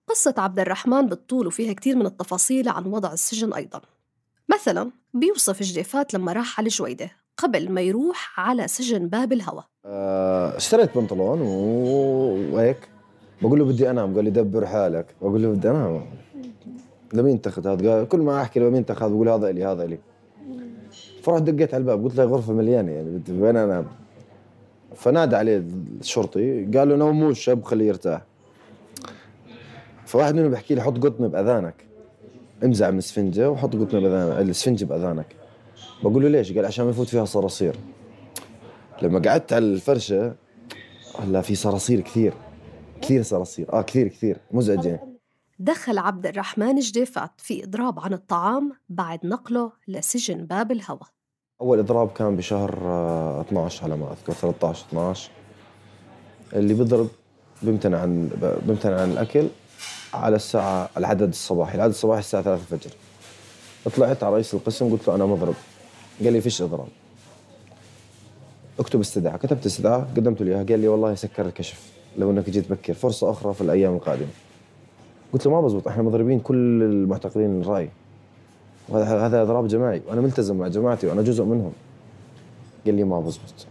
قصة 0.09 0.35
عبد 0.39 0.61
الرحمن 0.61 1.07
بالطول 1.07 1.47
وفيها 1.47 1.73
كتير 1.73 1.97
من 1.97 2.07
التفاصيل 2.07 2.69
عن 2.69 2.87
وضع 2.87 3.13
السجن 3.13 3.53
أيضا. 3.53 3.81
مثلا 4.49 4.91
بيوصف 5.15 5.63
جديفات 5.63 6.15
لما 6.15 6.33
راح 6.33 6.61
على 6.61 6.67
الجويدة 6.67 7.11
قبل 7.37 7.73
ما 7.73 7.81
يروح 7.81 8.41
على 8.41 8.69
سجن 8.69 9.09
باب 9.09 9.33
الهوى. 9.33 9.65
آه، 9.85 10.57
اشتريت 10.57 10.99
بنطلون 10.99 11.41
وهيك. 12.53 12.89
بقول 13.43 13.59
له 13.59 13.65
بدي 13.65 13.91
أنام 13.91 14.15
قال 14.15 14.25
لي 14.25 14.31
دبر 14.31 14.67
حالك. 14.67 15.07
بقول 15.21 15.43
له 15.43 15.49
بدي 15.49 15.71
أنام. 15.71 16.07
لمين 17.13 17.37
اتخذ 17.37 17.69
هذا؟ 17.69 17.99
قال 17.99 18.09
كل 18.09 18.19
ما 18.19 18.43
أحكي 18.43 18.61
لمين 18.61 18.83
اتخذ 18.83 19.11
بقول 19.11 19.29
هذا 19.29 19.51
إلي 19.51 19.65
هذا 19.65 19.85
إلي. 19.85 19.99
فرحت 21.23 21.43
دقيت 21.43 21.75
على 21.75 21.81
الباب 21.81 22.05
قلت 22.05 22.17
له 22.17 22.25
غرفة 22.25 22.52
مليانة 22.52 22.93
يعني 22.93 23.23
وين 23.31 23.57
أنا 23.57 23.85
فنادى 24.95 25.37
عليه 25.37 25.64
الشرطي 26.00 26.64
قال 26.64 26.88
له 26.88 26.97
نوموه 26.97 27.31
الشاب 27.31 27.64
خليه 27.64 27.88
يرتاح. 27.88 28.23
فواحد 30.07 30.35
منهم 30.35 30.50
بيحكي 30.50 30.75
لي 30.75 30.83
حط 30.83 30.99
قطن 30.99 31.29
بأذانك 31.29 31.75
امزع 32.64 32.91
من 32.91 32.99
السفنجة 32.99 33.50
وحط 33.50 33.76
قطن 33.76 34.00
بأذانك 34.00 34.49
السفنجة 34.49 34.85
بأذانك. 34.85 35.26
بقول 36.02 36.23
له 36.23 36.29
ليش؟ 36.29 36.52
قال 36.52 36.64
عشان 36.67 36.85
ما 36.85 36.91
يفوت 36.91 37.09
فيها 37.09 37.25
صراصير. 37.25 37.76
لما 39.02 39.19
قعدت 39.19 39.52
على 39.52 39.64
الفرشة 39.64 40.35
هلا 41.19 41.41
في 41.41 41.55
صراصير 41.55 42.00
كثير 42.00 42.33
كثير 43.02 43.23
صراصير 43.23 43.73
آه 43.73 43.83
كثير 43.83 44.09
كثير 44.09 44.37
مزعجه 44.50 45.00
دخل 45.62 45.99
عبد 45.99 46.26
الرحمن 46.26 46.78
جديفات 46.78 47.31
في 47.38 47.64
إضراب 47.64 48.00
عن 48.00 48.12
الطعام 48.12 48.73
بعد 48.88 49.26
نقله 49.26 49.73
لسجن 49.88 50.47
باب 50.47 50.73
الهوى. 50.73 51.00
أول 51.61 51.78
إضراب 51.78 52.12
كان 52.12 52.37
بشهر 52.37 52.78
آه، 52.83 53.40
12 53.40 53.85
على 53.85 53.97
ما 53.97 54.12
أذكر 54.12 54.33
13 54.33 54.85
12 54.88 55.31
اللي 56.52 56.75
بيضرب 56.75 57.09
بيمتنع 57.62 58.00
عن 58.00 58.31
بيمتنع 58.66 59.00
عن 59.00 59.11
الأكل 59.11 59.47
على 60.14 60.37
الساعة 60.37 60.90
العدد 60.97 61.28
الصباحي. 61.28 61.75
العدد 61.75 61.92
الصباحي 61.92 62.21
الساعة 62.21 62.42
3 62.42 62.61
الفجر. 62.75 62.90
طلعت 63.97 64.23
على 64.23 64.35
رئيس 64.35 64.54
القسم 64.54 64.92
قلت 64.92 65.09
له 65.09 65.14
أنا 65.14 65.26
مضرب. 65.26 65.54
قال 66.25 66.33
لي 66.33 66.40
فيش 66.40 66.62
إضراب. 66.62 66.88
اكتب 68.78 69.00
استدعاء. 69.00 69.37
كتبت 69.37 69.66
استدعاء 69.66 70.00
قدمت 70.00 70.42
له 70.42 70.50
إياها. 70.57 70.64
قال 70.64 70.81
لي 70.81 70.88
والله 70.88 71.14
سكر 71.14 71.47
الكشف 71.47 71.81
لو 72.19 72.31
إنك 72.31 72.50
جيت 72.50 72.71
بكر. 72.73 72.95
فرصة 72.95 73.31
أخرى 73.31 73.54
في 73.54 73.61
الأيام 73.61 73.95
القادمة. 73.95 74.31
قلت 75.33 75.47
له 75.47 75.53
ما 75.53 75.61
بزبط 75.61 75.89
إحنا 75.89 76.03
مضربين 76.03 76.41
كل 76.41 76.83
المعتقلين 76.83 77.61
الرأي. 77.61 77.91
وهذا 78.89 79.27
هذا 79.27 79.43
إضراب 79.43 79.67
جماعي 79.69 80.03
وأنا 80.09 80.21
ملتزم 80.21 80.57
مع 80.57 80.69
جماعتي 80.69 81.07
وأنا 81.07 81.23
جزء 81.23 81.45
منهم. 81.45 81.73
قال 82.87 82.95
لي 82.95 83.05
ما 83.05 83.21
بزبط. 83.21 83.67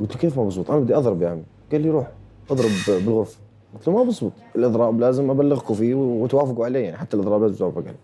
قلت 0.00 0.12
له 0.12 0.18
كيف 0.18 0.38
ما 0.38 0.44
بزبط؟ 0.44 0.70
أنا 0.70 0.80
بدي 0.80 0.96
أضرب 0.96 1.22
يا 1.22 1.28
عمي. 1.28 1.44
قال 1.72 1.80
لي 1.80 1.90
روح 1.90 2.12
اضرب 2.50 2.70
بالغرفة. 2.88 3.38
قلت 3.74 3.88
له 3.88 3.94
ما 3.94 4.02
بزبط. 4.02 4.32
الإضراب 4.56 5.00
لازم 5.00 5.30
أبلغكم 5.30 5.74
فيه 5.74 5.94
وتوافقوا 5.94 6.64
عليه 6.64 6.80
يعني 6.80 6.96
حتى 6.96 7.16
الإضراب 7.16 7.42
لازم 7.42 7.56
توافق 7.56 7.78
عليه. 7.78 7.98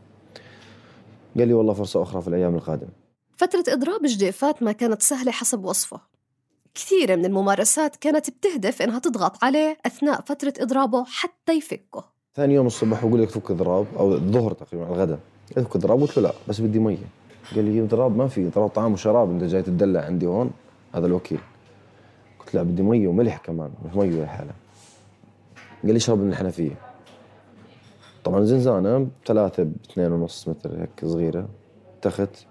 قال 1.39 1.49
لي 1.49 1.55
والله 1.55 1.73
فرصة 1.73 2.03
أخرى 2.03 2.23
في 2.23 2.29
الأيام 2.29 2.55
القادمة. 2.55 2.91
فترة 3.37 3.65
إضراب 3.69 4.01
جديفات 4.05 4.63
ما 4.63 4.73
كانت 4.73 5.03
سهلة 5.03 5.33
حسب 5.33 5.65
وصفه. 5.65 6.01
كثير 6.75 7.17
من 7.17 7.25
الممارسات 7.25 7.97
كانت 7.97 8.31
بتهدف 8.31 8.83
إنها 8.83 8.99
تضغط 8.99 9.45
عليه 9.45 9.79
أثناء 9.87 10.21
فترة 10.21 10.55
إضرابه 10.61 11.05
حتى 11.05 11.53
يفكه. 11.53 12.20
ثاني 12.41 12.55
يوم 12.55 12.67
الصبح 12.67 13.07
بقول 13.07 13.23
لك 13.23 13.29
فك 13.29 13.51
اضراب 13.51 13.87
أو 13.99 14.13
الظهر 14.13 14.53
تقريبا 14.53 14.87
على 14.87 14.95
الغداء 14.95 15.19
فك 15.57 15.77
اضراب 15.77 16.01
قلت 16.01 16.17
له 16.17 16.23
لا 16.23 16.33
بس 16.49 16.61
بدي 16.61 16.79
مية. 16.79 16.97
قال 17.55 17.65
لي 17.65 17.81
اضراب 17.81 18.17
ما 18.17 18.29
في 18.29 18.47
اضراب 18.47 18.69
طعام 18.69 18.93
وشراب 18.93 19.31
إنت 19.31 19.45
جاي 19.45 19.63
تدلع 19.63 20.01
عندي 20.01 20.27
هون 20.27 20.51
هذا 20.95 21.07
الوكيل. 21.07 21.39
قلت 22.39 22.55
له 22.55 22.63
بدي 22.63 22.83
مية 22.83 23.09
وملح 23.09 23.37
كمان 23.37 23.71
مش 23.85 23.97
مية 23.97 24.25
لحالها. 24.25 24.55
قال 25.83 25.93
لي 25.93 25.97
اشرب 25.97 26.19
من 26.19 26.29
الحنفيه 26.29 26.73
طبعا 28.25 28.45
زنزانة 28.45 29.09
ثلاثة 29.27 29.63
باثنين 29.63 30.13
ونص 30.13 30.49
متر 30.49 30.81
هيك 30.81 31.05
صغيرة 31.05 31.49
تخت 32.03 32.47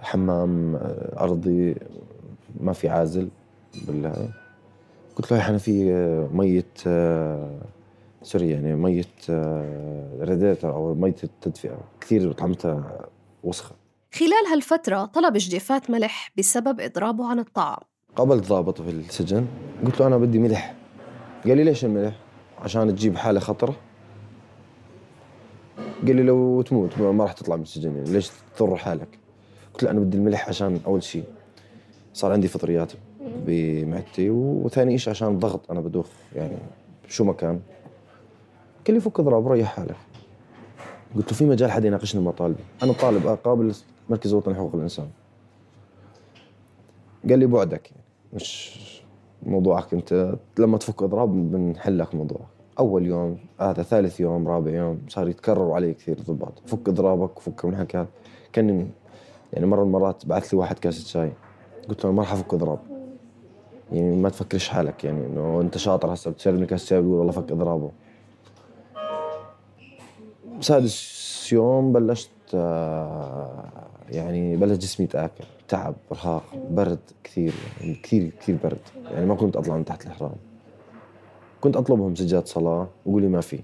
حمام 0.00 0.76
آه، 0.76 1.22
أرضي 1.24 1.76
ما 2.60 2.72
في 2.72 2.88
عازل 2.88 3.28
بالله. 3.86 4.28
قلت 5.16 5.32
له 5.32 5.38
هي 5.38 5.42
حنفيه 5.42 6.28
مية 6.32 6.66
آه، 6.86 7.60
sorry 8.22 8.50
يعني 8.50 8.74
مية 8.74 9.04
ريديتر 10.20 10.72
أو 10.72 10.94
مية 10.94 11.14
التدفئة 11.24 11.78
كثير 12.00 12.32
طعمتها 12.32 13.06
وسخة. 13.44 13.74
خلال 14.12 14.46
هالفترة 14.52 15.04
طلب 15.04 15.32
جديفات 15.36 15.90
ملح 15.90 16.32
بسبب 16.38 16.80
إضرابه 16.80 17.26
عن 17.26 17.38
الطعام. 17.38 17.78
قابلت 18.16 18.48
ضابط 18.48 18.82
في 18.82 18.90
السجن 18.90 19.46
قلت 19.84 20.00
له 20.00 20.06
أنا 20.06 20.18
بدي 20.18 20.38
ملح. 20.38 20.74
قال 21.44 21.56
لي 21.56 21.64
ليش 21.64 21.84
الملح؟ 21.84 22.14
عشان 22.58 22.94
تجيب 22.94 23.16
حالة 23.16 23.40
خطرة. 23.40 23.76
قال 26.06 26.16
لي 26.16 26.22
لو 26.22 26.62
تموت 26.62 26.98
ما 26.98 27.24
راح 27.24 27.32
تطلع 27.32 27.56
من 27.56 27.62
السجن 27.62 27.96
يعني 27.96 28.10
ليش 28.10 28.30
تضر 28.56 28.76
حالك؟ 28.76 29.18
قلت 29.74 29.82
له 29.82 29.90
أنا 29.90 30.00
بدي 30.00 30.16
الملح 30.16 30.48
عشان 30.48 30.80
أول 30.86 31.02
شيء 31.02 31.24
صار 32.14 32.32
عندي 32.32 32.48
فطريات 32.48 32.92
بمعدتي 33.46 34.30
وثاني 34.30 34.98
شيء 34.98 35.10
عشان 35.10 35.28
الضغط 35.28 35.70
أنا 35.70 35.80
بدوخ 35.80 36.06
يعني 36.36 36.56
شو 37.08 37.24
ما 37.24 37.32
كان. 37.32 37.60
قال 38.86 38.94
لي 38.94 39.00
فك 39.00 39.20
اضرب 39.20 39.48
ريح 39.48 39.76
حالك. 39.76 39.96
قلت 41.16 41.32
له 41.32 41.38
في 41.38 41.44
مجال 41.44 41.70
حد 41.70 41.84
يناقشني 41.84 42.22
مطالبي 42.22 42.62
أنا 42.82 42.92
طالب 42.92 43.26
أقابل 43.26 43.74
مركز 44.10 44.30
الوطني 44.30 44.54
لحقوق 44.54 44.74
الإنسان. 44.74 45.08
قال 47.28 47.38
لي 47.38 47.46
بعدك 47.46 47.90
يعني 47.90 48.02
مش 48.32 48.80
موضوعك 49.42 49.94
أنت. 49.94 50.34
لما 50.58 50.78
تفك 50.78 51.02
اضراب 51.02 51.52
بنحل 51.52 51.98
لك 51.98 52.14
موضوعك. 52.14 52.46
أول 52.78 53.06
يوم 53.06 53.38
هذا 53.60 53.82
ثالث 53.82 54.20
يوم 54.20 54.48
رابع 54.48 54.70
يوم 54.70 55.00
صار 55.08 55.28
يتكرروا 55.28 55.74
علي 55.74 55.94
كثير 55.94 56.20
ضباط. 56.20 56.52
فك 56.66 56.88
اضرابك 56.88 57.36
وفك 57.36 57.64
من 57.64 57.76
حكى 57.76 58.06
كان 58.52 58.88
يعني 59.52 59.66
مرة 59.66 59.80
من 59.80 59.86
المرات 59.86 60.26
بعث 60.26 60.54
لي 60.54 60.58
واحد 60.60 60.78
كاسة 60.78 61.06
شاي. 61.06 61.32
قلت 61.88 62.04
له 62.04 62.12
ما 62.12 62.22
راح 62.22 62.32
أفك 62.32 62.54
اضراب. 62.54 62.78
يعني 63.92 64.16
ما 64.16 64.28
تفكرش 64.28 64.68
حالك 64.68 65.04
يعني 65.04 65.26
إنه 65.26 65.60
أنت 65.60 65.78
شاطر 65.78 66.14
هسه 66.14 66.30
بتشربني 66.30 66.66
كاسة 66.66 66.86
شاي 66.86 66.98
والله 66.98 67.32
فك 67.32 67.52
اضرابه. 67.52 67.90
سادس 70.60 71.52
يوم 71.52 71.92
بلشت 71.92 72.30
آه، 72.54 73.64
يعني 74.10 74.56
بلش 74.56 74.78
جسمي 74.78 75.04
يتآكل 75.04 75.44
تعب 75.68 75.94
ارهاق 76.12 76.44
برد 76.70 76.98
كثير 77.24 77.52
يعني 77.80 77.94
كثير 77.94 78.30
كثير 78.40 78.58
برد. 78.64 78.78
يعني 79.04 79.26
ما 79.26 79.34
كنت 79.34 79.56
أطلع 79.56 79.76
من 79.76 79.84
تحت 79.84 80.06
الإحرام. 80.06 80.32
كنت 81.60 81.76
أطلبهم 81.76 82.14
سجاد 82.14 82.46
صلاة 82.46 82.88
ويقول 83.06 83.22
لي 83.22 83.28
ما 83.28 83.40
في. 83.40 83.60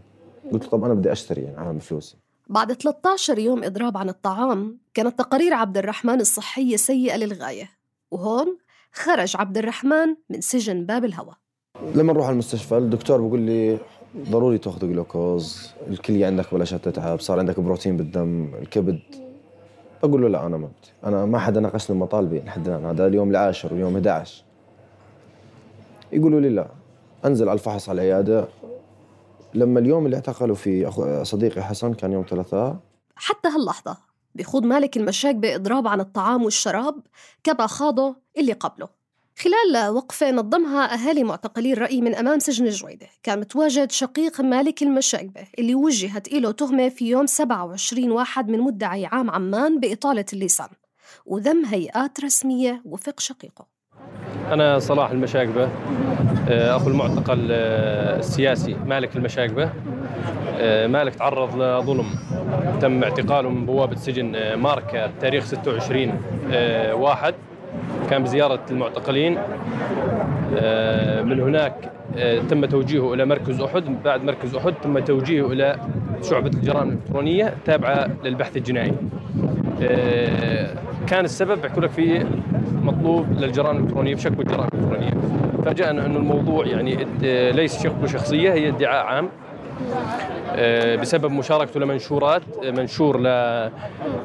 قلت 0.53 0.65
له 0.65 0.71
طب 0.71 0.85
أنا 0.85 0.95
بدي 0.95 1.13
أشتري 1.13 1.43
يعني 1.43 1.57
على 1.57 1.81
فلوسي. 1.81 2.17
بعد 2.49 2.73
13 2.73 3.39
يوم 3.39 3.65
إضراب 3.65 3.97
عن 3.97 4.09
الطعام 4.09 4.79
كانت 4.95 5.19
تقارير 5.19 5.55
عبد 5.55 5.79
الرحمن 5.79 6.21
الصحية 6.21 6.77
سيئة 6.77 7.17
للغاية. 7.17 7.71
وهون 8.11 8.59
خرج 8.93 9.37
عبد 9.37 9.59
الرحمن 9.59 10.17
من 10.31 10.41
سجن 10.41 10.87
باب 10.87 11.05
الهوى 11.05 11.35
لما 11.95 12.13
نروح 12.13 12.27
على 12.27 12.33
المستشفى 12.33 12.79
الدكتور 12.79 13.21
بيقول 13.21 13.41
لي 13.41 13.79
ضروري 14.19 14.59
تاخذ 14.59 14.89
جلوكوز 14.89 15.71
الكلية 15.89 16.27
عندك 16.27 16.55
بلشت 16.55 16.75
تتعب 16.75 17.21
صار 17.21 17.39
عندك 17.39 17.61
بروتين 17.61 17.97
بالدم 17.97 18.51
الكبد. 18.63 19.01
بقول 20.03 20.23
له 20.23 20.29
لا 20.29 20.47
أنا 20.47 20.57
ما 20.57 20.67
بدي. 20.67 20.93
أنا 21.05 21.27
ما 21.27 21.39
حدا 21.39 21.61
ناقشني 21.61 21.97
مطالبي 21.97 22.41
لحد 22.41 22.69
الآن 22.69 22.85
هذا 22.85 23.07
اليوم 23.07 23.31
العاشر 23.31 23.73
واليوم 23.73 23.95
11 23.95 24.45
يقولوا 26.13 26.41
لي 26.41 26.49
لا 26.49 26.69
أنزل 27.25 27.49
على 27.49 27.57
الفحص 27.57 27.89
على 27.89 28.03
العيادة. 28.03 28.49
لما 29.55 29.81
اليوم 29.81 30.07
اللي 30.07 30.17
اعتقلوا 30.17 30.57
فيه 30.57 30.89
أخو 30.89 31.25
صديقي 31.25 31.63
حسن 31.63 31.95
كان 31.95 32.13
يوم 32.13 32.25
ثلاثاء 32.31 32.77
حتى 33.17 33.49
هاللحظة 33.49 33.97
بيخوض 34.35 34.65
مالك 34.65 34.97
المشاك 34.97 35.35
بإضراب 35.35 35.87
عن 35.87 36.01
الطعام 36.01 36.45
والشراب 36.45 36.95
كما 37.45 37.67
خاضه 37.67 38.17
اللي 38.39 38.53
قبله. 38.53 38.96
خلال 39.39 39.89
وقفة 39.89 40.31
نظمها 40.31 40.95
أهالي 40.95 41.25
معتقلي 41.25 41.73
الرأي 41.73 42.01
من 42.01 42.15
أمام 42.15 42.39
سجن 42.39 42.67
الجويدة 42.67 43.07
كان 43.23 43.41
متواجد 43.41 43.93
شقيق 43.93 44.41
مالك 44.41 44.83
المشاكبة 44.83 45.41
اللي 45.59 45.75
وجهت 45.75 46.29
إله 46.29 46.51
تهمة 46.53 46.89
في 46.89 47.09
يوم 47.09 47.27
27 47.27 48.11
واحد 48.11 48.49
من 48.49 48.61
مدعي 48.61 49.07
عام 49.07 49.31
عمان 49.31 49.81
بإطالة 49.81 50.25
اللسان. 50.33 50.69
وذم 51.27 51.65
هيئات 51.65 52.25
رسمية 52.25 52.83
وفق 52.85 53.21
شقيقه. 53.21 53.67
أنا 54.53 54.79
صلاح 54.79 55.11
المشاقبة 55.11 55.69
آه، 56.49 56.77
أخو 56.77 56.89
المعتقل 56.89 57.49
آه، 57.51 58.19
السياسي 58.19 58.75
مالك 58.75 59.17
المشاقبة 59.17 59.71
آه، 60.59 60.87
مالك 60.87 61.15
تعرض 61.15 61.57
لظلم. 61.63 62.07
تم 62.81 63.03
اعتقاله 63.03 63.49
من 63.51 63.67
بوابة 63.67 63.97
سجن 63.97 64.55
ماركا 64.55 65.07
بتاريخ 65.07 65.45
26 65.45 66.21
آه، 66.53 66.95
واحد. 66.95 67.35
كان 68.11 68.23
بزيارة 68.23 68.61
المعتقلين. 68.71 69.39
آه، 70.59 71.23
من 71.23 71.41
هناك 71.41 71.91
آه، 72.17 72.39
تم 72.39 72.65
توجيهه 72.65 73.15
إلى 73.15 73.25
مركز 73.25 73.61
أحد. 73.61 74.03
بعد 74.05 74.25
مركز 74.25 74.55
أحد 74.55 74.75
تم 74.83 74.99
توجيهه 74.99 75.47
إلى 75.47 75.77
شعبة 76.23 76.47
الجرائم 76.47 76.89
الإلكترونية 76.89 77.55
تابعة 77.65 78.09
للبحث 78.25 78.57
الجنائي. 78.57 78.93
آه، 79.83 80.69
كان 81.07 81.25
السبب 81.25 81.63
بحكي 81.63 81.81
لك 81.81 81.91
في 81.91 82.27
مطلوب 82.83 83.27
للجرائم 83.39 83.77
الإلكترونية 83.77 84.15
بشكوى 84.15 84.41
الجرائم 84.45 84.69
الالكترونيه 84.75 85.11
فاجانا 85.65 86.07
انه 86.07 86.17
الموضوع 86.17 86.67
يعني 86.67 87.07
ليس 87.53 87.83
شكوى 87.83 88.09
شخصية 88.09 88.53
هي 88.53 88.69
ادعاء 88.69 89.07
عام. 89.07 89.29
بسبب 91.01 91.31
مشاركته 91.31 91.81
لمنشورات 91.81 92.43
منشور 92.65 93.21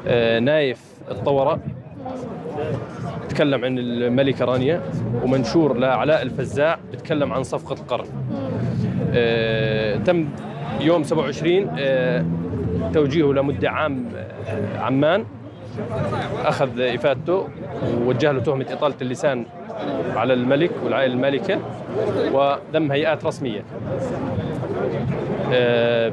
لنايف 0.06 0.80
الطورة. 1.10 1.60
بتكلم 3.24 3.64
عن 3.64 3.78
الملكة 3.78 4.44
رانيا 4.44 4.80
ومنشور 5.22 5.78
لعلاء 5.78 6.22
الفزاع 6.22 6.78
بتكلم 6.92 7.32
عن 7.32 7.42
صفقة 7.42 7.80
القرن. 7.80 8.06
آه، 9.14 9.96
تم 9.96 10.28
يوم 10.80 11.02
27 11.02 11.70
آه، 11.78 12.24
توجيهه 12.94 13.32
لمدة 13.32 13.70
عام 13.70 14.08
عمان. 14.78 15.24
أخذ 16.44 16.80
إفادته 16.80 17.48
ووجه 17.98 18.32
له 18.32 18.40
تهمة 18.40 18.66
إطالة 18.70 18.94
اللسان 19.02 19.44
على 20.16 20.32
الملك 20.32 20.70
والعائلة 20.84 21.14
المالكة 21.14 21.58
وذم 22.32 22.92
هيئات 22.92 23.24
رسمية. 23.24 23.64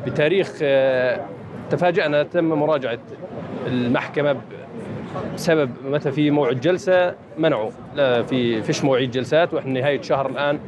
بتاريخ 0.05 0.51
تفاجأنا 1.69 2.23
تم 2.23 2.45
مراجعة 2.45 2.99
المحكمة 3.67 4.35
بسبب 5.35 5.71
متى 5.85 6.11
في 6.11 6.31
موعد 6.31 6.61
جلسة 6.61 7.15
منعوا 7.37 7.71
لا 7.95 8.23
في 8.23 8.63
فيش 8.63 8.83
مواعيد 8.83 9.11
جلسات 9.11 9.53
وإحنا 9.53 9.79
نهاية 9.79 10.01
شهر 10.01 10.29
الآن 10.29 10.59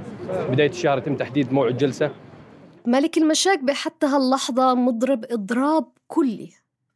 بداية 0.49 0.69
الشهر 0.69 0.97
يتم 0.97 1.15
تحديد 1.15 1.53
موعد 1.53 1.77
جلسة. 1.77 2.11
ملك 2.85 3.17
المشاكبة 3.17 3.73
حتى 3.73 4.05
هاللحظة 4.05 4.73
مضرب 4.75 5.25
إضراب 5.31 5.85
كلي 6.07 6.49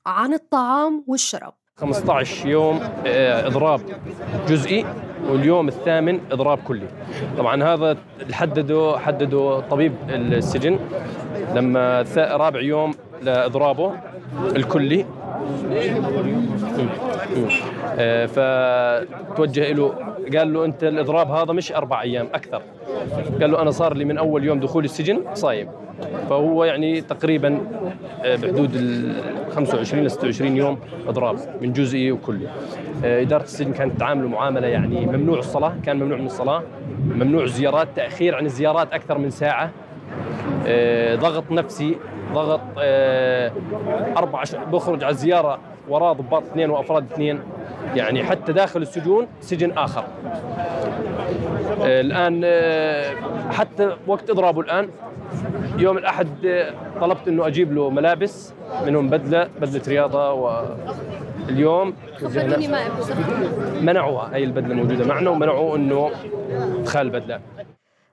عن 0.06 0.34
الطعام 0.34 1.04
والشراب. 1.08 1.54
15 1.78 2.48
يوم 2.48 2.80
آه، 3.08 3.48
إضراب 3.48 3.82
جزئي 4.48 4.86
واليوم 5.30 5.68
الثامن 5.68 6.20
إضراب 6.32 6.60
كلي. 6.68 6.88
طبعا 7.38 7.64
هذا 7.64 7.98
حدده 8.32 9.00
حدده 9.00 9.60
طبيب 9.60 9.94
السجن. 10.10 10.80
لما 11.56 12.06
رابع 12.18 12.62
يوم 12.62 12.94
لإضرابه 13.22 13.94
الكلي 14.56 15.06
فتوجه 18.27 19.72
له 19.72 19.94
قال 20.38 20.54
له 20.54 20.65
أنت 20.65 20.84
الإضراب 20.84 21.32
هذا 21.32 21.54
مش 21.54 21.72
أربع 21.72 22.01
أيام 22.01 22.27
أكثر. 22.34 22.62
قال 23.42 23.51
له 23.51 23.62
أنا 23.62 23.72
صار 23.72 23.94
لي 23.94 24.06
من 24.06 24.18
أول 24.18 24.44
يوم 24.44 24.60
دخول 24.60 24.86
السجن 24.86 25.22
صايم. 25.34 25.70
فهو 26.30 26.63
يعني 26.63 27.01
تقريبا 27.01 27.60
آه، 28.24 28.36
بحدود 28.36 28.75
ال 28.75 29.15
25 29.51 30.04
ل 30.04 30.12
26 30.12 30.58
يوم 30.58 30.77
إضراب 31.08 31.36
من 31.62 31.74
جزئي 31.74 32.12
وكلي. 32.12 32.48
آه، 33.06 33.22
إدارة 33.22 33.44
السجن 33.44 33.74
كانت 33.74 34.00
تعامله 34.00 34.27
معاملة 34.27 34.68
يعني 34.68 35.06
ممنوع 35.06 35.39
الصلاة 35.39 35.74
كان 35.86 36.00
ممنوع 36.00 36.18
من 36.18 36.25
الصلاة 36.25 36.63
ممنوع 37.15 37.44
الزيارات 37.44 37.88
تأخير 37.96 38.36
عن 38.36 38.46
الزيارات 38.46 38.94
أكثر 38.94 39.18
من 39.18 39.30
ساعة. 39.30 39.72
ضغط 41.15 41.51
نفسي 41.51 41.96
ضغط 42.34 42.62
أربع 44.17 44.44
بخرج 44.72 45.03
على 45.03 45.12
الزيارة 45.12 45.60
وراه 45.89 46.13
ضباط 46.13 46.44
اثنين 46.44 46.70
وأفراد 46.70 47.12
اثنين. 47.12 47.39
يعني 47.96 48.24
حتى 48.24 48.53
داخل 48.53 48.82
السجون 48.82 49.27
سجن 49.39 49.72
آخر. 49.77 50.03
الآن 51.82 52.46
حتى 53.51 53.96
وقت 54.08 54.29
إضرابه 54.29 54.62
الآن 54.62 54.89
يوم 55.77 55.98
الأحد 55.98 56.27
طلبت 57.01 57.27
إنه 57.27 57.48
أجيب 57.48 57.74
له 57.74 57.89
ملابس 57.89 58.53
منهم 58.86 59.10
بدلة 59.10 59.50
بدلة 59.62 59.82
رياضة 59.88 60.32
واليوم 60.32 61.94
منعوها. 63.82 64.29
هي 64.36 64.44
البدلة 64.44 64.75
موجودة 64.75 65.05
معنا 65.05 65.29
ومنعوا 65.29 65.75
إنه 65.75 66.12
ادخال 66.79 67.08
البدله 67.08 67.39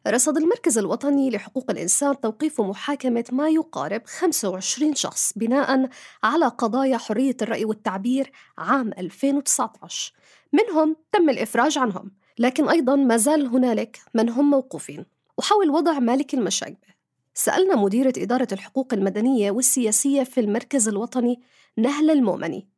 رصد 0.07 0.37
المركز 0.37 0.79
الوطني 0.79 1.31
لحقوق 1.31 1.71
الإنسان 1.71 2.21
توقيف 2.21 2.61
محاكمة 2.61 3.25
ما 3.33 3.49
يقارب 3.49 4.03
25 4.07 4.95
شخص 4.95 5.33
بناء 5.37 5.89
على 6.23 6.47
قضايا 6.47 6.97
حرية 6.97 7.37
الرأي 7.43 7.65
والتعبير 7.65 8.33
عام 8.59 8.91
2019 8.99 10.13
منهم 10.53 10.97
تم 11.13 11.31
الإفراج 11.31 11.79
عنهم 11.79 12.11
لكن 12.39 12.69
أيضا 12.69 12.97
ما 12.97 13.17
زال 13.17 13.47
هنالك 13.47 14.01
من 14.15 14.29
هم 14.29 14.51
موقوفين. 14.51 15.07
وحول 15.39 15.71
وضع 15.71 15.99
مالك 15.99 16.35
المشاكبة 16.35 16.93
سألنا 17.35 17.77
مديرة 17.77 18.13
إدارة 18.19 18.49
الحقوق 18.53 18.95
المدنية 18.95 19.51
والسياسية 19.51 20.23
في 20.23 20.41
المركز 20.41 20.89
الوطني 20.89 21.41
نهلة 21.77 22.13
المؤمني 22.13 22.69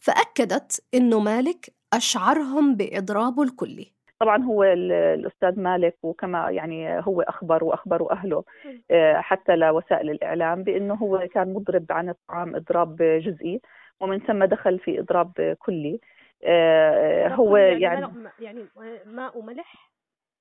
فأكدت 0.00 0.82
أنه 0.94 1.18
مالك 1.18 1.74
أشعرهم 1.92 2.74
بإضرابه 2.74 3.42
الكلي. 3.42 3.92
طبعا 4.22 4.42
هو 4.42 4.64
الأستاذ 4.64 5.60
مالك 5.60 5.96
وكما 6.02 6.50
يعني 6.50 7.00
هو 7.00 7.22
أخبر 7.22 7.64
واخبروا 7.64 8.12
أهله 8.12 8.44
آه، 8.90 9.14
حتى 9.14 9.56
لوسائل 9.56 10.10
الإعلام 10.10 10.62
بأنه 10.62 10.94
هو 10.94 11.28
كان 11.34 11.54
مضرب 11.54 11.86
عن 11.90 12.08
الطعام 12.08 12.56
إضراب 12.56 12.96
جزئي 12.96 13.60
ومن 14.00 14.20
ثم 14.20 14.44
دخل 14.44 14.78
في 14.78 15.00
إضراب 15.00 15.56
كلي. 15.58 16.00
آه، 16.44 17.28
هو 17.28 17.56
يعني 17.56 17.80
يعني, 17.80 18.06
يعني 18.40 18.64
ماء 19.06 19.38
وملح؟ 19.38 19.90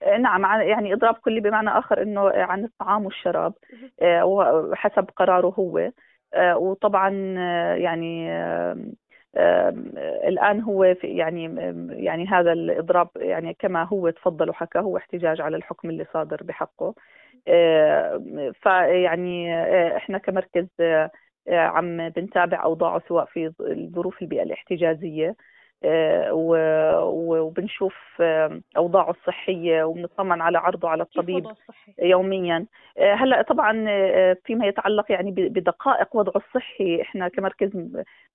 آه، 0.03 0.17
نعم 0.17 0.61
يعني 0.61 0.93
إضراب 0.93 1.15
كلي 1.15 1.39
بمعنى 1.39 1.69
آخر 1.69 2.01
إنه 2.01 2.29
عن 2.29 2.63
الطعام 2.63 3.05
والشراب 3.05 3.53
وحسب 4.03 5.09
قراره 5.15 5.53
هو. 5.59 5.91
وطبعا 6.55 7.09
يعني 7.75 8.31
الآن 10.27 10.61
هو 10.61 10.83
يعني 11.03 11.43
يعني 11.89 12.27
هذا 12.27 12.53
الإضراب 12.53 13.09
يعني 13.15 13.53
كما 13.53 13.83
هو 13.83 14.09
تفضل 14.09 14.49
وحكى 14.49 14.79
هو 14.79 14.97
احتجاج 14.97 15.41
على 15.41 15.57
الحكم 15.57 15.89
اللي 15.89 16.05
صادر 16.13 16.43
بحقه. 16.43 16.95
فيعني 18.63 19.55
إحنا 19.97 20.17
كمركز 20.17 20.67
عم 21.49 22.09
بنتابع 22.09 22.63
أوضاعه 22.63 23.01
سواء 23.07 23.25
في 23.25 23.51
ظروف 23.95 24.21
البيئه 24.21 24.43
الاحتجازيه 24.43 25.29
آه، 25.29 25.35
وبنشوف 26.31 27.93
أوضاعه 28.77 29.11
الصحية 29.11 29.83
وبنطمن 29.83 30.41
على 30.41 30.57
عرضه 30.57 30.89
على 30.89 31.03
الطبيب 31.03 31.47
يوميا. 32.01 32.65
آه، 32.97 33.13
هلأ 33.13 33.41
طبعا 33.41 33.85
آه، 33.89 34.37
فيما 34.45 34.67
يتعلق 34.67 35.11
يعني 35.11 35.31
بدقائق 35.31 36.15
وضعه 36.15 36.41
الصحي 36.47 37.01
إحنا 37.01 37.27
كمركز 37.27 37.69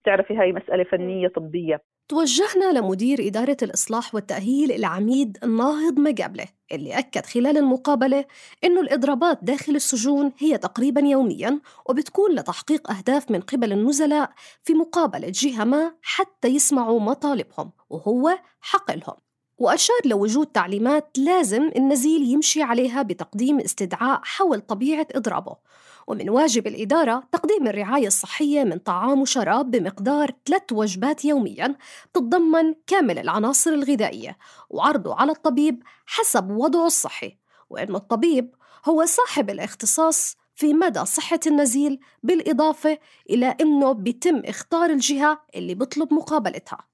بتعرفي 0.02 0.36
هاي 0.36 0.52
مسألة 0.52 0.84
فنية 0.84 1.28
طبية. 1.28 1.82
توجهنا 2.08 2.78
لمدير 2.78 3.18
إدارة 3.20 3.56
الإصلاح 3.62 4.14
والتأهيل 4.14 4.72
العميد 4.72 5.38
ناهض 5.42 5.98
مقابلة. 5.98 6.44
اللي 6.72 6.98
أكد 6.98 7.26
خلال 7.26 7.58
المقابلة 7.58 8.24
إنه 8.64 8.80
الإضرابات 8.80 9.38
داخل 9.42 9.76
السجون 9.76 10.32
هي 10.38 10.58
تقريبا 10.58 11.00
يوميا 11.00 11.60
وبتكون 11.86 12.34
لتحقيق 12.34 12.90
أهداف 12.90 13.30
من 13.30 13.40
قبل 13.40 13.72
النزلاء 13.72 14.30
في 14.64 14.74
مقابلة 14.74 15.32
جهة 15.34 15.64
ما 15.64 15.92
حتى 16.02 16.48
يسمعوا 16.48 17.00
مطالبهم 17.00 17.72
وهو 17.90 18.38
حق 18.60 18.90
لهم 18.90 19.16
وأشار 19.58 19.96
لوجود 20.04 20.46
تعليمات 20.46 21.18
لازم 21.18 21.70
النزيل 21.76 22.22
يمشي 22.22 22.62
عليها 22.62 23.02
بتقديم 23.02 23.60
استدعاء 23.60 24.20
حول 24.24 24.60
طبيعة 24.60 25.06
إضرابه. 25.14 25.56
ومن 26.06 26.30
واجب 26.30 26.66
الإدارة 26.66 27.22
تقديم 27.32 27.66
الرعاية 27.66 28.06
الصحية 28.06 28.64
من 28.64 28.78
طعام 28.78 29.20
وشراب 29.20 29.70
بمقدار 29.70 30.30
ثلاث 30.46 30.72
وجبات 30.72 31.24
يومياً 31.24 31.76
تتضمن 32.14 32.74
كامل 32.86 33.18
العناصر 33.18 33.70
الغذائية 33.70 34.38
وعرضه 34.70 35.14
على 35.14 35.32
الطبيب 35.32 35.82
حسب 36.06 36.50
وضعه 36.50 36.86
الصحي 36.86 37.36
وأن 37.70 37.94
الطبيب 37.94 38.54
هو 38.88 39.04
صاحب 39.04 39.50
الاختصاص 39.50 40.36
في 40.54 40.74
مدى 40.74 41.04
صحة 41.04 41.40
النزيل 41.46 42.00
بالإضافة 42.22 42.98
إلى 43.30 43.56
أنه 43.60 43.92
بيتم 43.92 44.42
اختار 44.44 44.90
الجهة 44.90 45.42
اللي 45.54 45.74
بطلب 45.74 46.14
مقابلتها. 46.14 46.86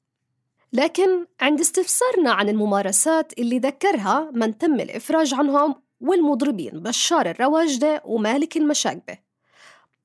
لكن 0.72 1.26
عند 1.40 1.60
استفسارنا 1.60 2.32
عن 2.32 2.48
الممارسات 2.48 3.38
اللي 3.38 3.58
ذكرها 3.58 4.30
من 4.34 4.58
تم 4.58 4.80
الإفراج 4.80 5.34
عنهم 5.34 5.81
والمضربين 6.02 6.70
بشار 6.72 7.30
الرواجدة 7.30 8.02
ومالك 8.04 8.56
المشاقبة 8.56 9.18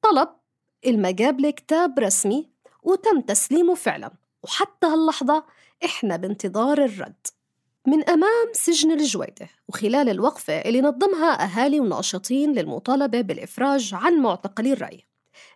طلب 0.01 0.29
المقابلة 0.86 1.49
كتاب 1.49 1.99
رسمي 1.99 2.49
وتم 2.83 3.21
تسليمه 3.21 3.75
فعلا 3.75 4.12
وحتى 4.43 4.88
هاللحظة 4.88 5.43
إحنا 5.86 6.15
بانتظار 6.15 6.83
الرد. 6.83 7.27
من 7.88 8.10
أمام 8.10 8.47
سجن 8.53 8.91
الجويدة 8.91 9.49
وخلال 9.67 10.10
الوقفة 10.10 10.53
اللي 10.53 10.81
نظمها 10.81 11.43
أهالي 11.43 11.79
وناشطين 11.79 12.53
للمطالبة 12.53 13.21
بالإفراج 13.21 13.93
عن 13.93 14.13
معتقلي 14.13 14.73
الرأي 14.73 15.03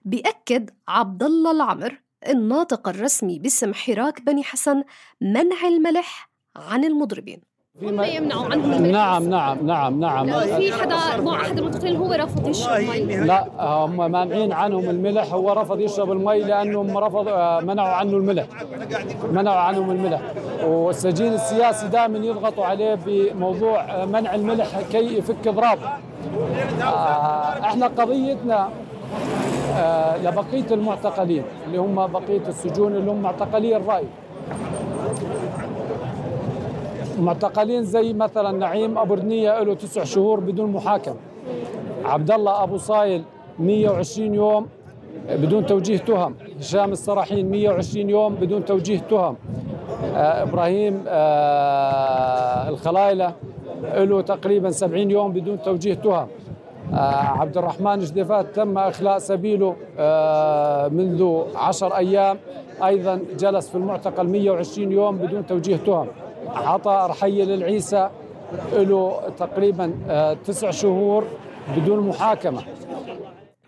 بيأكد 0.06 0.70
عبد 0.88 1.24
الله 1.24 1.52
العمر 1.52 2.02
الناطق 2.28 2.88
الرسمي 2.88 3.40
باسم 3.40 3.74
حراك 3.74 4.22
بني 4.22 4.44
حسن 4.44 4.84
منع 5.22 5.68
الملح 5.68 6.30
عن 6.56 6.84
المضربين. 6.84 7.51
هم 7.80 8.04
يمنعوا 8.04 8.46
عنهم 8.46 8.74
الملح 8.74 8.92
نعم 8.92 9.30
نعم 9.30 9.68
نعم 9.68 10.00
نعم. 10.00 10.40
في 10.40 10.74
حدا 10.74 11.22
مع 11.22 11.42
احد 11.42 11.58
المقتولين 11.58 11.96
هو 11.96 12.14
رفض 12.14 12.48
يشرب 12.48 12.80
مي. 12.80 13.16
لا 13.18 13.48
هم 13.60 14.12
مانعين 14.12 14.54
عنهم 14.54 14.90
الملح 14.90 15.34
هو 15.34 15.52
رفض 15.52 15.80
يشرب 15.80 16.12
المي 16.12 16.40
لأنهم 16.40 16.98
رفض 16.98 17.26
منعوا 17.64 17.90
عنه 17.90 18.18
الملح. 18.18 18.46
منعوا 19.32 19.60
عنهم 19.60 19.92
الملح. 19.92 20.22
والسجين 20.64 21.34
السياسي 21.34 21.88
دائما 21.88 22.18
يضغطوا 22.18 22.66
عليه 22.66 22.98
بموضوع 23.06 24.06
منع 24.06 24.36
الملح 24.36 24.82
كي 24.92 25.18
يفك 25.18 25.48
اضرابه. 25.48 25.90
آه، 26.82 26.86
إحنا 27.64 27.88
قضيتنا 27.88 28.70
آه، 29.78 30.18
لبقية 30.18 30.66
المعتقلين 30.72 31.44
اللي 31.68 31.78
هم 31.78 32.08
بقية 32.08 32.48
السجون 32.48 32.96
اللي 32.96 33.12
هم 33.12 33.22
معتقلي 33.22 33.76
الرأي. 33.78 34.06
معتقلين 37.20 37.84
زي 37.84 38.14
مثلا 38.14 38.52
نعيم 38.52 38.98
أبو 38.98 39.14
رنية 39.14 39.64
له 39.64 39.74
تسع 39.74 40.04
شهور 40.04 40.40
بدون 40.40 40.72
محاكمه 40.72 41.16
عبد 42.06 42.32
الله 42.32 42.64
أبو 42.64 42.78
صايل 42.78 43.24
120 43.60 44.34
يوم 44.34 44.68
بدون 45.30 45.66
توجيه 45.66 45.98
تهم. 45.98 46.36
هشام 46.60 46.92
السراحين 46.92 47.52
120 47.52 48.10
يوم 48.10 48.36
بدون 48.36 48.66
توجيه 48.66 49.00
تهم. 49.10 49.36
آه، 50.16 50.44
إبراهيم 50.44 51.04
آه، 51.08 52.70
الخلايلة 52.70 53.34
له 53.84 54.22
تقريبا 54.22 54.72
70 54.72 55.12
يوم 55.12 55.32
بدون 55.32 55.62
توجيه 55.62 55.94
تهم. 55.94 56.28
آه، 56.94 56.96
عبد 57.42 57.58
الرحمن 57.58 58.00
جديفات 58.00 58.56
تم 58.56 58.78
إخلاء 58.78 59.18
سبيله 59.20 59.76
منذ 60.90 61.42
عشر 61.56 61.98
أيام. 61.98 62.38
أيضا 62.86 63.20
جلس 63.40 63.70
في 63.70 63.76
المعتقل 63.76 64.28
120 64.28 64.92
يوم 64.92 65.18
بدون 65.18 65.46
توجيه 65.46 65.76
تهم. 65.78 66.08
عطاء 66.56 67.10
رحيل 67.10 67.52
العيسى 67.52 68.10
له 68.74 69.34
تقريبا 69.40 70.00
آه، 70.10 70.34
تسع 70.34 70.72
شهور 70.72 71.28
بدون 71.78 72.08
محاكمة. 72.08 72.64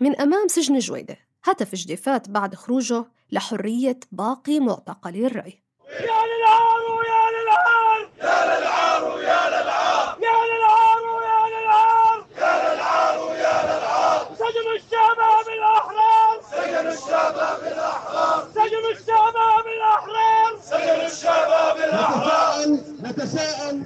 من 0.00 0.20
أمام 0.20 0.48
سجن 0.48 0.78
جويدة 0.78 1.16
هتف 1.44 1.74
جديفات 1.74 2.30
بعد 2.30 2.54
خروجه 2.54 3.04
لحرية 3.32 4.00
باقي 4.12 4.60
معتقلي 4.60 5.26
الرأي 5.26 5.62
يا 5.90 6.18
للعار 6.30 6.82
ويا 6.96 7.22
للعار 7.34 8.00
يا 8.22 8.58
للعار 8.60 9.04
ويا 9.04 9.40
للعار 9.48 10.18
يا 10.22 10.36
للعار 10.50 11.02
ويا 11.16 11.40
للعار 11.54 12.24
يا 12.38 12.74
للعار 12.74 13.18
ويا 13.18 13.56
للعار 13.64 14.26
سجن 14.34 14.68
الشباب 14.76 15.46
الأحرار 15.58 16.40
سجن 16.50 16.86
الشباب 16.88 17.72
الأحرار 17.72 18.44
سجن 18.54 18.84
الشباب 18.96 19.64
الأحرار 19.76 20.58
سجن 20.62 21.06
الشباب 21.06 21.76
الأحرار 21.76 22.66
نتساءل 23.02 23.82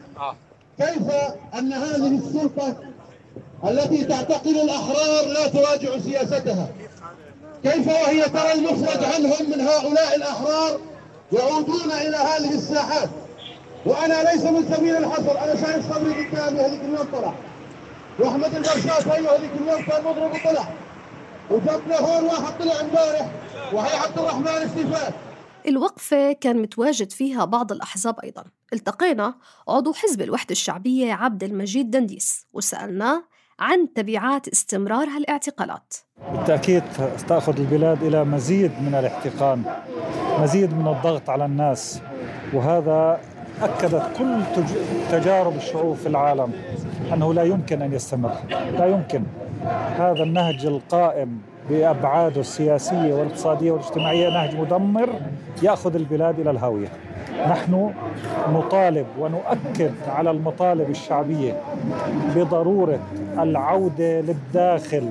كيف 0.79 1.09
أن 1.59 1.73
هذه 1.73 2.19
السلطة 2.19 2.77
التي 3.65 4.05
تعتقل 4.05 4.61
الأحرار 4.91 5.27
لا 5.27 5.49
تراجع 5.49 5.99
سياستها. 5.99 6.69
كيف 7.63 7.87
وهي 7.87 8.29
ترى 8.29 8.53
المفرج 8.53 9.05
عنهم 9.05 9.51
من 9.51 9.61
هؤلاء 9.61 10.17
الأحرار 10.17 10.81
يعودون 11.33 11.93
إلى 11.93 12.17
هذه 12.17 12.55
الساحات؟ 12.55 13.11
وأنا 13.87 14.31
ليس 14.33 14.45
من 14.45 14.75
سبيل 14.75 14.97
الحصر 14.97 15.39
أنا 15.39 15.55
شايف 15.67 15.95
صبري 15.95 16.27
قدامي 16.27 16.61
هذيك 16.61 16.81
اليوم 16.81 17.09
طلع 17.13 17.35
وأحمد 18.19 18.55
البرشاش 18.55 19.07
أيوه 19.07 19.37
هذيك 19.37 19.51
اليوم 19.61 19.83
كان 19.83 20.05
مضرب 20.05 20.33
وطلع 20.35 20.69
وجبنا 21.51 21.99
هون 21.99 22.25
واحد 22.25 22.59
طلع 22.59 22.81
امبارح 22.81 23.31
وهي 23.73 23.97
عبد 23.97 24.19
الرحمن 24.19 24.49
استفاد 24.49 25.15
الوقفة 25.67 26.33
كان 26.33 26.63
متواجد 26.63 27.13
فيها 27.13 27.45
بعض 27.45 27.73
الأحزاب 27.73 28.21
أيضا. 28.21 28.45
التقينا 28.73 29.35
عضو 29.69 29.93
حزب 29.93 30.23
الوحدة 30.23 30.53
الشعبية 30.53 31.13
عبد 31.13 31.45
المجيد 31.45 31.91
دنديس 31.91 32.47
وسألناه 32.53 33.25
عن 33.61 33.93
تبعات 33.95 34.49
استمرار 34.49 35.09
هالاعتقالات. 35.09 35.95
بالتأكيد 36.33 36.83
ستأخذ 37.17 37.61
البلاد 37.61 38.03
إلى 38.03 38.25
مزيد 38.25 38.71
من 38.83 38.95
الاحتقان 38.95 39.63
مزيد 40.41 40.75
من 40.75 40.89
الضغط 40.89 41.31
على 41.31 41.45
الناس 41.45 42.01
وهذا 42.55 43.21
أكدت 43.63 44.17
كل 44.19 44.41
تج- 44.57 45.11
تجارب 45.11 45.57
الشعوب 45.57 45.97
في 45.97 46.07
العالم 46.09 46.53
أنه 47.13 47.35
لا 47.35 47.43
يمكن 47.43 47.83
أن 47.83 47.93
يستمر 47.93 48.33
لا 48.79 48.87
يمكن. 48.87 49.23
هذا 49.99 50.23
النهج 50.23 50.67
القائم 50.67 51.41
بأبعاده 51.71 52.41
السياسية 52.41 53.15
والاقتصادية 53.15 53.73
والاجتماعية 53.73 54.29
نهج 54.29 54.57
مدمر 54.57 55.09
يأخذ 55.63 55.95
البلاد 55.95 56.41
إلى 56.41 56.51
الهاوية. 56.51 56.89
نحن 57.49 57.93
نطالب 58.49 59.07
ونؤكد 59.19 59.93
على 60.09 60.31
المطالب 60.31 60.91
الشعبية 60.91 61.63
بضرورة 62.37 63.01
العودة 63.39 64.21
للداخل 64.21 65.11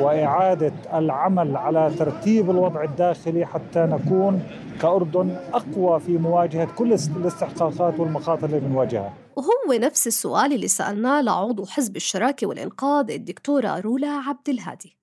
وإعادة 0.00 0.72
العمل 0.94 1.56
على 1.56 1.90
ترتيب 1.98 2.50
الوضع 2.50 2.84
الداخلي 2.84 3.46
حتى 3.46 3.80
نكون 3.80 4.42
كأردن 4.82 5.36
أقوى 5.54 6.00
في 6.00 6.18
مواجهة 6.18 6.68
كل 6.76 6.96
الاستحقاقات 7.16 8.00
والمخاطر 8.00 8.46
اللي 8.46 8.60
بنواجهها. 8.60 9.12
وهو 9.36 9.78
نفس 9.80 10.06
السؤال 10.06 10.52
اللي 10.52 10.68
سألناه 10.68 11.20
لعضو 11.22 11.66
حزب 11.66 11.96
الشراكة 11.96 12.46
والإنقاذ 12.46 13.10
الدكتورة 13.10 13.80
رولا 13.80 14.08
عبد 14.08 14.48
الهادي 14.48 14.96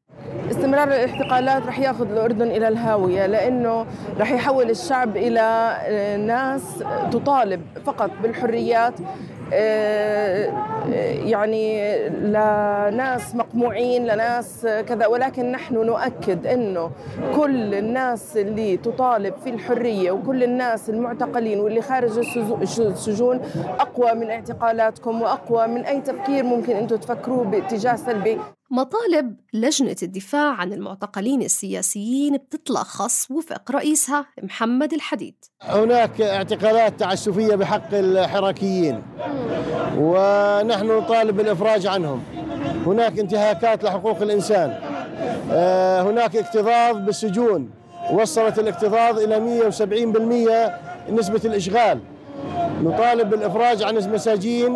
استمرار 0.51 0.87
الاحتقالات 0.87 1.65
رح 1.67 1.79
ياخذ 1.79 2.11
الأردن 2.11 2.47
إلى 2.47 2.67
الهاوية 2.67 3.25
لأنه 3.25 3.85
رح 4.19 4.31
يحول 4.31 4.69
الشعب 4.69 5.17
إلى 5.17 5.39
آه، 5.81 6.17
ناس 6.17 6.83
تطالب 7.11 7.61
فقط 7.85 8.11
بالحريات 8.23 8.93
آه، 9.53 10.53
يعني 11.25 11.93
لناس 12.09 13.35
مقموعين 13.35 14.05
لناس 14.05 14.67
كذا. 14.87 15.07
ولكن 15.07 15.51
نحن 15.51 15.75
نؤكد 15.75 16.47
إنه 16.47 16.91
كل 17.35 17.73
الناس 17.75 18.37
اللي 18.37 18.77
تطالب 18.77 19.33
في 19.43 19.49
الحرية 19.49 20.11
وكل 20.11 20.43
الناس 20.43 20.89
المعتقلين 20.89 21.59
واللي 21.59 21.81
خارج 21.81 22.19
السجو- 22.19 22.61
السجون 22.79 23.41
أقوى 23.79 24.13
من 24.13 24.29
اعتقالاتكم 24.31 25.21
وأقوى 25.21 25.67
من 25.67 25.81
أي 25.85 26.01
تفكير 26.01 26.43
ممكن 26.43 26.75
أنتم 26.75 26.95
تفكروه 26.95 27.43
باتجاه 27.43 27.95
سلبي. 27.95 28.37
مطالب 28.73 29.35
لجنة 29.53 29.95
الدفاع 30.03 30.53
عن 30.53 30.73
المعتقلين 30.73 31.41
السياسيين 31.41 32.37
بتتلخص 32.37 33.31
وفق 33.31 33.71
رئيسها 33.71 34.25
محمد 34.43 34.93
الحديد. 34.93 35.35
هناك 35.61 36.21
اعتقالات 36.21 36.99
تعسفية 36.99 37.55
بحق 37.55 37.93
الحراكيين. 37.93 39.01
ونحن 39.97 40.87
نطالب 40.87 41.37
بالإفراج 41.37 41.87
عنهم. 41.87 42.23
هناك 42.85 43.19
انتهاكات 43.19 43.83
لحقوق 43.83 44.21
الإنسان. 44.21 44.79
آه، 45.51 46.01
هناك 46.01 46.35
اكتظاظ 46.35 46.97
بالسجون. 46.97 47.69
وصلت 48.13 48.59
الاكتظاظ 48.59 49.19
إلى 49.19 49.39
170% 49.39 50.79
نسبة 51.09 51.41
الإشغال. 51.45 51.99
نطالب 52.83 53.29
بالإفراج 53.29 53.83
عن 53.83 53.97
المساجين 53.97 54.75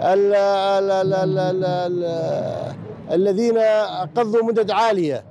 ال 0.00 0.34
ال 0.34 0.90
ال 0.90 1.14
ال 1.14 1.38
ال 1.38 1.64
ال 1.64 2.85
الذين 3.12 3.58
قضوا 4.16 4.42
مدد 4.42 4.70
عالية. 4.70 5.24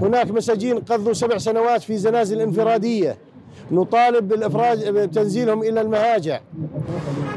هناك 0.00 0.30
مساجين 0.30 0.78
قضوا 0.78 1.12
سبع 1.12 1.38
سنوات 1.38 1.82
في 1.82 1.96
زنازل 1.96 2.40
انفرادية. 2.40 3.18
نطالب 3.70 4.28
بالإفراج 4.28 4.88
بتنزيلهم 4.88 5.62
إلى 5.62 5.80
المهاجع. 5.80 6.40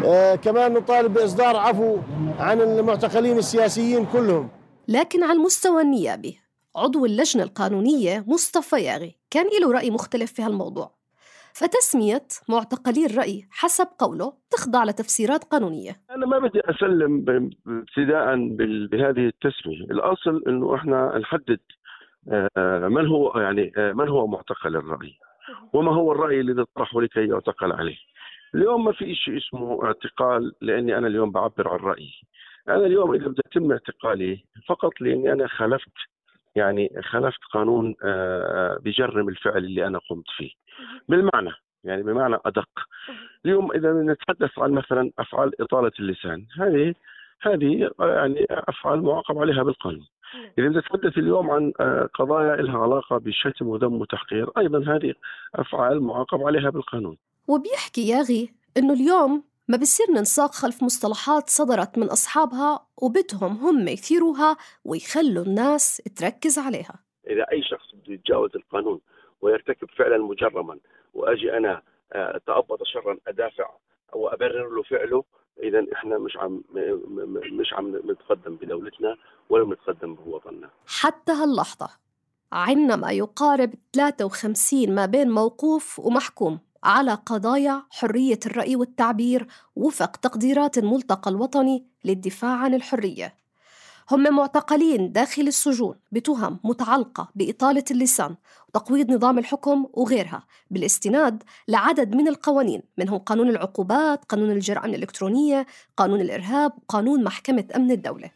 آه 0.06 0.36
كمان 0.36 0.74
نطالب 0.74 1.14
بإصدار 1.14 1.56
عفو 1.56 1.98
عن 2.40 2.62
المعتقلين 2.62 3.38
السياسيين 3.38 4.06
كلهم. 4.06 4.50
لكن 4.88 5.24
على 5.24 5.34
المستوى 5.34 5.82
النيابي 5.82 6.40
عضو 6.76 7.06
اللجنة 7.06 7.44
القانونية 7.44 8.24
مصطفى 8.28 8.76
ياغي 8.76 9.16
كان 9.30 9.46
له 9.62 9.72
رأي 9.72 9.92
مختلف 9.92 10.32
في 10.34 10.42
هالموضوع. 10.42 11.01
فتسمية 11.54 12.22
معتقلي 12.50 13.06
الرأي 13.06 13.48
حسب 13.52 13.88
قوله 14.00 14.34
تخضع 14.50 14.84
لتفسيرات 14.84 15.44
قانونية 15.44 15.92
أنا 16.12 16.26
ما 16.26 16.40
بدي 16.40 16.60
أسلم 16.66 17.22
ب- 17.22 17.50
ابتداء 17.68 18.36
بهذه 18.92 19.28
التسمية، 19.28 19.84
الأصل 19.84 20.44
إنه 20.48 20.76
إحنا 20.76 21.18
نحدد 21.18 21.60
آه، 22.32 22.88
من 22.88 23.08
هو 23.08 23.40
يعني 23.40 23.72
آه، 23.78 23.92
من 23.94 24.08
هو 24.10 24.28
معتقل 24.28 24.76
الرأي 24.76 25.14
وما 25.74 25.92
هو 25.96 26.12
الرأي 26.12 26.40
الذي 26.42 26.66
طرحه 26.76 27.02
لكي 27.02 27.28
يعتقل 27.28 27.72
عليه. 27.72 27.98
اليوم 28.56 28.86
ما 28.86 28.92
في 28.92 29.16
شيء 29.16 29.38
اسمه 29.38 29.86
اعتقال 29.86 30.52
لأني 30.62 30.98
أنا 30.98 31.08
اليوم 31.08 31.32
بعبر 31.32 31.68
عن 31.68 31.80
رأيي. 31.80 32.12
أنا 32.70 32.86
اليوم 32.86 33.14
إذا 33.14 33.28
بدي 33.28 33.42
يتم 33.46 33.72
اعتقالي 33.72 34.44
فقط 34.68 35.02
لأني 35.02 35.34
أنا 35.34 35.48
خالفت 35.48 35.92
يعني 36.56 37.02
خالفت 37.04 37.40
قانون 37.54 37.96
آه، 38.04 38.80
بجرم 38.82 39.30
الفعل 39.30 39.58
اللي 39.58 39.88
أنا 39.88 40.00
قمت 40.10 40.30
فيه. 40.38 40.52
بالمعنى 41.10 41.52
يعني 41.84 42.04
بمعنى 42.04 42.38
أدق. 42.46 42.70
اليوم 43.46 43.72
إذا 43.72 43.94
نتحدث 43.94 44.60
عن 44.60 44.72
مثلا 44.72 45.12
أفعال 45.20 45.62
إطالة 45.62 45.92
اللسان 46.00 46.46
هذه 46.60 46.94
هذه 47.42 47.92
يعني 48.00 48.46
أفعال 48.50 49.02
معاقب 49.04 49.38
عليها 49.38 49.64
بالقانون. 49.64 50.08
إذا 50.58 50.70
نتحدث 50.70 51.18
اليوم 51.18 51.52
عن 51.52 51.74
آه، 51.80 52.10
قضايا 52.14 52.56
لها 52.56 52.78
علاقة 52.78 53.18
بالشتم 53.18 53.68
وذم 53.68 53.94
وتحقير 53.94 54.50
أيضا 54.58 54.96
هذه 54.96 55.14
أفعال 55.56 56.02
معاقب 56.04 56.44
عليها 56.44 56.70
بالقانون. 56.70 57.18
وبيحكي 57.48 58.08
ياغي 58.08 58.50
إنه 58.78 58.94
اليوم 58.94 59.44
ما 59.68 59.78
بصير 59.78 60.06
ننساق 60.12 60.52
خلف 60.54 60.84
مصطلحات 60.84 61.50
صدرت 61.50 61.98
من 61.98 62.08
أصحابها 62.08 62.88
وبدهم 63.02 63.58
هم 63.58 63.88
يثيروها 63.88 64.58
ويخلوا 64.86 65.44
الناس 65.44 66.02
تركز 66.16 66.60
عليها 66.60 67.00
إذا 67.28 67.46
أي 67.52 67.64
شخص 67.64 67.96
بده 67.96 68.14
يتجاوز 68.14 68.56
القانون 68.56 69.00
ويرتكب 69.42 69.88
فعلا 69.98 70.18
مجرما 70.18 70.80
وأجي 71.14 71.58
أنا 71.58 71.82
آه، 72.14 72.36
أتأبط 72.36 72.84
شرا 72.84 73.18
أدافع 73.28 73.70
أو 74.14 74.28
ابرر 74.28 74.76
له 74.76 74.84
فعله 74.84 75.24
اذا 75.64 75.86
إحنا 75.94 76.18
مش 76.18 76.38
عم 76.38 76.64
مش 77.60 77.74
عم 77.74 78.12
نتقدم 78.12 78.56
بدولتنا 78.56 79.18
ولا 79.50 79.64
بنتقدم 79.64 80.16
بوطننا. 80.16 80.70
حتى 80.88 81.32
هاللحظة 81.32 81.90
عنا 82.52 82.96
ما 82.96 83.12
يقارب 83.12 83.74
53 83.94 84.96
ما 84.96 85.06
بين 85.06 85.30
موقوف 85.30 86.00
ومحكوم 86.00 86.60
على 86.84 87.14
قضايا 87.14 87.84
حرية 87.90 88.40
الرأي 88.46 88.76
والتعبير 88.76 89.48
وفق 89.76 90.16
تقديرات 90.16 90.78
الملتقى 90.78 91.32
الوطني 91.32 91.86
للدفاع 92.06 92.52
عن 92.52 92.74
الحرية. 92.74 93.42
هم 94.12 94.36
معتقلين 94.36 95.12
داخل 95.12 95.42
السجون 95.42 95.96
بتهم 96.12 96.60
متعلقة 96.64 97.30
بإطالة 97.36 97.84
اللسان 97.92 98.36
وتقويض 98.70 99.12
نظام 99.12 99.40
الحكم 99.40 99.86
وغيرها 99.94 100.44
بالاستناد 100.72 101.44
لعدد 101.68 102.16
من 102.16 102.28
القوانين 102.28 102.82
منهم 102.98 103.18
قانون 103.18 103.50
العقوبات، 103.50 104.26
قانون 104.26 104.52
الجرائم 104.52 104.90
الإلكترونية، 104.90 105.68
قانون 105.98 106.22
الإرهاب، 106.22 106.74
وقانون 106.78 107.24
محكمة 107.24 107.66
أمن 107.76 107.92
الدولة. 107.92 108.32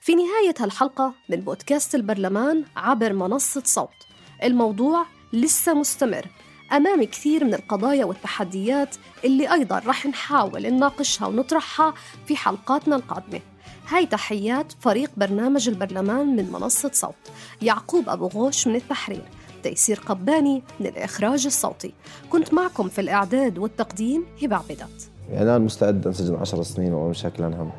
في 0.00 0.14
نهاية 0.14 0.54
هالحلقة 0.58 1.14
من 1.28 1.36
بودكاست 1.36 1.94
البرلمان 1.94 2.64
عبر 2.76 3.12
منصة 3.12 3.62
صوت 3.64 4.06
الموضوع 4.42 5.06
لسه 5.32 5.74
مستمر. 5.74 6.26
أمام 6.72 7.04
كثير 7.04 7.44
من 7.44 7.54
القضايا 7.54 8.04
والتحديات 8.04 8.96
اللي 9.24 9.52
أيضا 9.52 9.78
رح 9.86 10.06
نحاول 10.06 10.62
نناقشها 10.62 11.26
ونطرحها 11.26 11.94
في 12.26 12.36
حلقاتنا 12.36 12.96
القادمة. 12.96 13.40
هاي 13.88 14.06
تحيات 14.06 14.72
فريق 14.80 15.10
برنامج 15.16 15.68
البرلمان 15.68 16.36
من 16.36 16.52
منصة 16.52 16.90
صوت 16.92 17.14
يعقوب 17.62 18.08
أبو 18.08 18.26
غوش 18.26 18.66
من 18.66 18.76
التحرير 18.76 19.22
تيسير 19.62 20.00
قباني 20.06 20.62
من 20.80 20.86
الإخراج 20.86 21.46
الصوتي. 21.46 21.92
كنت 22.30 22.54
معكم 22.54 22.88
في 22.88 23.00
الإعداد 23.00 23.58
والتقديم 23.58 24.24
هبة 24.42 24.56
عبيدات. 24.56 25.02
يعني 25.30 25.42
أنا 25.42 25.58
مستعد 25.58 26.06
أنسجن 26.06 26.36
عشر 26.36 26.62
سنين 26.62 26.92
وأمشي 26.92 27.20
شكلا 27.20 27.46
هم 27.46 27.70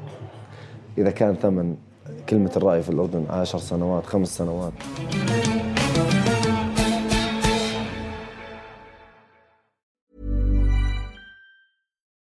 إذا 0.97 1.11
كان 1.11 1.35
ثمن 1.35 1.75
كلمة 2.29 2.51
الرأي 2.55 2.83
في 2.83 2.89
الأردن 2.89 3.25
عشر 3.29 3.59
سنوات 3.59 4.05
خمس 4.05 4.37
سنوات. 4.37 4.73